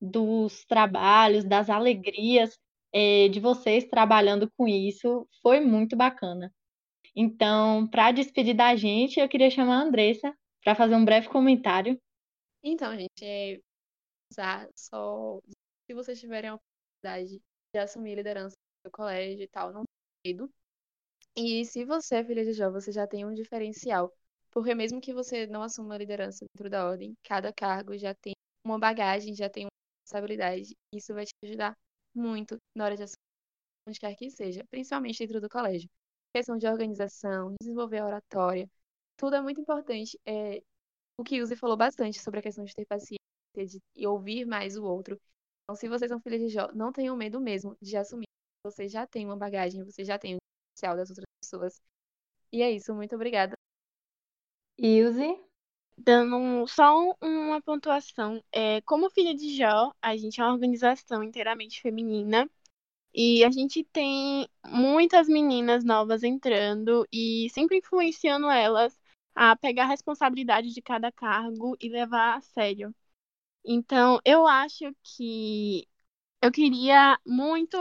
dos 0.00 0.64
trabalhos, 0.66 1.44
das 1.44 1.70
alegrias 1.70 2.58
é, 2.92 3.28
de 3.28 3.40
vocês 3.40 3.84
trabalhando 3.84 4.50
com 4.56 4.66
isso. 4.66 5.26
Foi 5.42 5.60
muito 5.60 5.96
bacana. 5.96 6.52
Então, 7.16 7.86
para 7.88 8.12
despedir 8.12 8.54
da 8.54 8.74
gente, 8.76 9.20
eu 9.20 9.28
queria 9.28 9.50
chamar 9.50 9.78
a 9.80 9.82
Andressa 9.84 10.34
para 10.62 10.74
fazer 10.74 10.94
um 10.96 11.04
breve 11.04 11.28
comentário. 11.28 11.98
Então, 12.64 12.96
gente, 12.96 13.24
é 13.24 13.60
só 14.74 15.40
se 15.86 15.94
vocês 15.94 16.18
tiverem 16.20 16.50
a 16.50 16.54
oportunidade 16.54 17.42
de 17.74 17.78
assumir 17.78 18.14
liderança 18.16 18.56
do 18.84 18.90
colégio 18.90 19.42
e 19.44 19.48
tal, 19.48 19.72
não 19.72 19.84
tenha 20.22 20.36
medo. 20.36 20.52
E 21.36 21.64
se 21.66 21.84
você 21.84 22.16
é 22.16 22.24
filha 22.24 22.44
de 22.44 22.52
Jó, 22.52 22.70
você 22.70 22.92
já 22.92 23.06
tem 23.06 23.24
um 23.26 23.34
diferencial. 23.34 24.12
Porque 24.50 24.74
mesmo 24.74 25.00
que 25.00 25.14
você 25.14 25.46
não 25.46 25.62
assuma 25.62 25.94
a 25.94 25.98
liderança 25.98 26.46
dentro 26.54 26.70
da 26.70 26.86
ordem, 26.88 27.14
cada 27.24 27.52
cargo 27.52 27.96
já 27.98 28.14
tem 28.14 28.34
uma 28.66 28.78
bagagem, 28.78 29.34
já 29.34 29.50
tem 29.50 29.64
uma 29.66 29.70
responsabilidade. 30.04 30.76
Isso 30.92 31.14
vai 31.14 31.26
te 31.26 31.32
ajudar 31.44 31.76
muito 32.14 32.56
na 32.76 32.84
hora 32.86 32.96
de 32.96 33.04
assumir 33.04 33.18
onde 33.88 34.00
quer 34.00 34.14
que 34.16 34.30
seja, 34.30 34.64
principalmente 34.70 35.18
dentro 35.18 35.40
do 35.40 35.48
colégio. 35.48 35.88
Questão 36.34 36.56
de 36.58 36.66
organização, 36.66 37.54
desenvolver 37.60 37.98
a 37.98 38.06
oratória, 38.06 38.68
tudo 39.16 39.36
é 39.36 39.42
muito 39.42 39.60
importante. 39.60 40.18
É, 40.26 40.62
o 41.16 41.24
que 41.24 41.40
Uzi 41.40 41.56
falou 41.56 41.76
bastante 41.76 42.20
sobre 42.20 42.40
a 42.40 42.42
questão 42.42 42.64
de 42.64 42.74
ter 42.74 42.86
paciência 42.86 43.18
de, 43.56 43.80
e 43.94 44.06
ouvir 44.06 44.44
mais 44.44 44.76
o 44.76 44.84
outro. 44.84 45.20
Então, 45.62 45.76
se 45.76 45.88
vocês 45.88 46.10
são 46.10 46.20
filhos 46.20 46.40
de 46.40 46.48
Jó, 46.48 46.70
não 46.74 46.92
tenham 46.92 47.16
medo 47.16 47.40
mesmo 47.40 47.76
de 47.80 47.96
assumir. 47.96 48.26
Você 48.64 48.88
já 48.88 49.06
tem 49.06 49.24
uma 49.24 49.36
bagagem, 49.36 49.84
você 49.84 50.04
já 50.04 50.18
tem 50.18 50.34
o 50.34 50.38
potencial 50.38 50.96
das 50.96 51.10
outras 51.10 51.26
pessoas. 51.40 51.80
E 52.52 52.62
é 52.62 52.70
isso, 52.70 52.94
muito 52.94 53.14
obrigada. 53.14 53.54
Ilse? 54.78 55.40
Dando 55.96 56.66
só 56.66 57.14
uma 57.22 57.62
pontuação. 57.62 58.42
É, 58.52 58.80
como 58.82 59.10
filha 59.10 59.34
de 59.34 59.56
Jó, 59.56 59.92
a 60.02 60.16
gente 60.16 60.40
é 60.40 60.44
uma 60.44 60.52
organização 60.52 61.22
inteiramente 61.22 61.80
feminina. 61.80 62.50
E 63.14 63.44
a 63.44 63.50
gente 63.50 63.84
tem 63.84 64.48
muitas 64.66 65.28
meninas 65.28 65.84
novas 65.84 66.24
entrando 66.24 67.06
e 67.12 67.48
sempre 67.50 67.78
influenciando 67.78 68.50
elas 68.50 68.98
a 69.34 69.56
pegar 69.56 69.84
a 69.84 69.88
responsabilidade 69.88 70.72
de 70.72 70.82
cada 70.82 71.10
cargo 71.12 71.76
e 71.80 71.88
levar 71.88 72.36
a 72.38 72.40
sério. 72.40 72.94
Então, 73.64 74.20
eu 74.24 74.46
acho 74.46 74.94
que 75.02 75.88
eu 76.42 76.52
queria 76.52 77.18
muito 77.26 77.78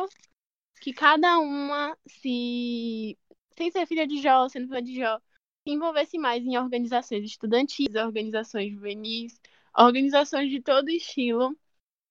que 0.82 0.94
cada 0.94 1.40
uma 1.40 1.98
se, 2.08 3.18
sem 3.58 3.72
ser 3.72 3.86
filha 3.88 4.08
de 4.08 4.22
Jó, 4.22 4.50
sendo 4.50 4.68
filha 4.68 4.82
de 4.82 4.96
Jó, 4.96 5.18
se 5.20 5.74
envolvesse 5.74 6.18
mais 6.18 6.46
em 6.46 6.58
organizações 6.58 7.26
estudantis, 7.26 7.96
organizações 7.96 8.72
juvenis, 8.74 9.40
organizações 9.78 10.50
de 10.52 10.62
todo 10.62 10.90
estilo, 10.90 11.58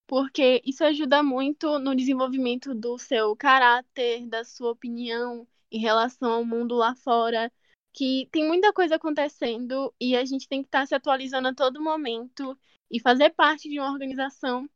porque 0.07 0.63
isso 0.65 0.85
ajuda 0.85 1.23
muito 1.23 1.79
no 1.79 1.95
desenvolvimento 1.95 2.75
do 2.75 2.99
seu 2.99 3.37
caráter, 3.37 4.27
da 4.29 4.45
sua 4.45 4.73
opinião 4.73 5.47
em 5.71 5.81
relação 5.81 6.33
ao 6.33 6.45
mundo 6.45 6.75
lá 6.77 6.95
fora, 6.97 7.53
que 7.93 8.29
tem 8.33 8.47
muita 8.47 8.73
coisa 8.73 8.97
acontecendo 8.97 9.95
e 10.01 10.17
a 10.17 10.25
gente 10.25 10.49
tem 10.49 10.63
que 10.63 10.69
estar 10.69 10.87
se 10.87 10.95
atualizando 10.95 11.49
a 11.49 11.55
todo 11.55 11.83
momento 11.83 12.59
e 12.91 13.01
fazer 13.01 13.31
parte 13.31 13.69
de 13.69 13.79
uma 13.79 13.91
organização, 13.93 14.69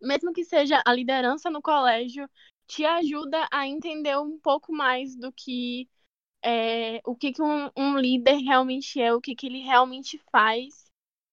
mesmo 0.00 0.32
que 0.32 0.44
seja 0.44 0.82
a 0.86 0.92
liderança 0.92 1.50
no 1.50 1.62
colégio, 1.62 2.28
te 2.66 2.84
ajuda 2.84 3.48
a 3.50 3.66
entender 3.66 4.16
um 4.18 4.38
pouco 4.38 4.72
mais 4.72 5.16
do 5.16 5.32
que 5.32 5.88
é, 6.42 7.00
o 7.04 7.14
que, 7.16 7.32
que 7.32 7.42
um, 7.42 7.70
um, 7.76 7.98
líder 7.98 8.38
realmente 8.38 9.00
é, 9.00 9.12
o 9.14 9.20
que, 9.20 9.34
que 9.34 9.46
ele 9.46 9.60
realmente 9.62 10.18
faz. 10.32 10.86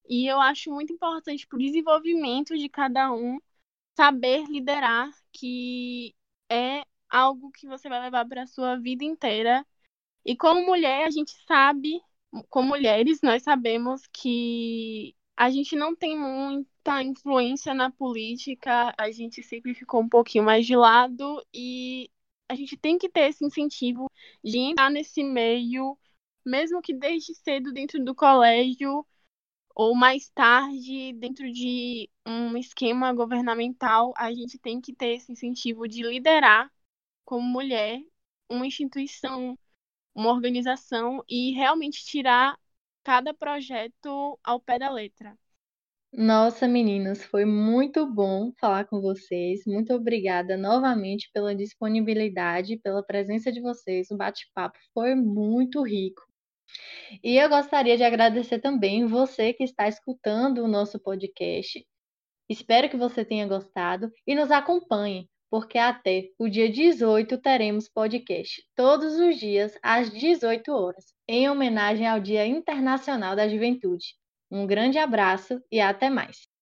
E 0.10 0.28
eu 0.28 0.40
acho 0.42 0.72
muito 0.72 0.94
importante 0.94 1.48
para 1.48 1.58
o 1.58 1.60
desenvolvimento 1.60 2.58
de 2.58 2.70
cada 2.70 3.12
um 3.14 3.40
saber 3.96 4.46
liderar, 4.48 5.12
que 5.34 6.16
é 6.50 6.84
algo 7.10 7.52
que 7.52 7.68
você 7.68 7.90
vai 7.90 8.02
levar 8.02 8.28
para 8.28 8.44
a 8.44 8.48
sua 8.48 8.78
vida 8.78 9.04
inteira. 9.04 9.66
E 10.28 10.36
como 10.36 10.66
mulher, 10.66 11.08
a 11.08 11.10
gente 11.10 11.32
sabe, 11.48 12.02
como 12.50 12.68
mulheres, 12.68 13.22
nós 13.24 13.44
sabemos 13.44 14.02
que 14.12 15.16
a 15.38 15.50
gente 15.50 15.74
não 15.74 15.96
tem 15.96 16.20
muita 16.20 17.02
influência 17.02 17.74
na 17.74 17.90
política, 17.92 18.94
a 18.98 19.10
gente 19.10 19.42
sempre 19.42 19.74
ficou 19.74 20.02
um 20.02 20.10
pouquinho 20.10 20.44
mais 20.44 20.66
de 20.66 20.76
lado 20.76 21.42
e 21.54 22.12
a 22.50 22.56
gente 22.56 22.76
tem 22.76 22.98
que 22.98 23.08
ter 23.08 23.30
esse 23.30 23.46
incentivo 23.46 24.12
de 24.44 24.58
entrar 24.58 24.92
nesse 24.92 25.24
meio, 25.24 25.98
mesmo 26.46 26.82
que 26.82 26.94
desde 26.94 27.34
cedo 27.36 27.72
dentro 27.72 28.04
do 28.04 28.14
colégio 28.14 29.06
ou 29.74 29.96
mais 29.96 30.30
tarde 30.32 31.14
dentro 31.14 31.50
de 31.54 32.10
um 32.28 32.58
esquema 32.58 33.14
governamental, 33.14 34.14
a 34.18 34.34
gente 34.34 34.60
tem 34.60 34.82
que 34.82 34.94
ter 34.94 35.16
esse 35.16 35.32
incentivo 35.32 35.88
de 35.88 36.04
liderar 36.04 36.70
como 37.24 37.48
mulher 37.48 38.02
uma 38.50 38.68
instituição, 38.68 39.58
uma 40.18 40.32
organização 40.32 41.24
e 41.30 41.52
realmente 41.52 42.04
tirar 42.04 42.58
cada 43.04 43.36
projeto 43.36 44.40
ao 44.44 44.60
pé 44.60 44.80
da 44.80 44.90
letra. 44.90 45.38
Nossa, 46.12 46.68
meninas, 46.68 47.24
foi 47.24 47.46
muito 47.46 48.12
bom 48.12 48.52
falar 48.60 48.86
com 48.86 49.00
vocês. 49.00 49.62
Muito 49.68 49.94
obrigada 49.94 50.58
novamente 50.58 51.30
pela 51.32 51.54
disponibilidade, 51.54 52.78
pela 52.78 53.04
presença 53.04 53.52
de 53.52 53.62
vocês. 53.62 54.10
O 54.10 54.18
bate-papo 54.18 54.80
foi 54.92 55.14
muito 55.14 55.84
rico. 55.84 56.24
E 57.24 57.38
eu 57.38 57.48
gostaria 57.48 57.96
de 57.96 58.04
agradecer 58.04 58.60
também 58.60 59.06
você 59.06 59.54
que 59.54 59.64
está 59.64 59.88
escutando 59.88 60.64
o 60.64 60.68
nosso 60.68 61.00
podcast. 61.00 61.86
Espero 62.50 62.90
que 62.90 62.98
você 62.98 63.24
tenha 63.24 63.48
gostado 63.48 64.12
e 64.26 64.34
nos 64.34 64.50
acompanhe, 64.50 65.30
porque 65.50 65.78
até 65.78 66.30
o 66.38 66.50
dia 66.50 66.70
18 66.70 67.38
teremos 67.38 67.88
podcast, 67.88 68.64
todos 68.76 69.16
os 69.20 69.38
dias 69.38 69.78
às 69.82 70.12
18 70.12 70.72
horas 70.72 71.06
em 71.28 71.50
homenagem 71.50 72.08
ao 72.08 72.20
Dia 72.20 72.46
Internacional 72.46 73.36
da 73.36 73.48
Juventude. 73.48 74.16
Um 74.50 74.66
grande 74.66 74.98
abraço 74.98 75.62
e 75.72 75.80
até 75.80 76.10
mais! 76.10 76.57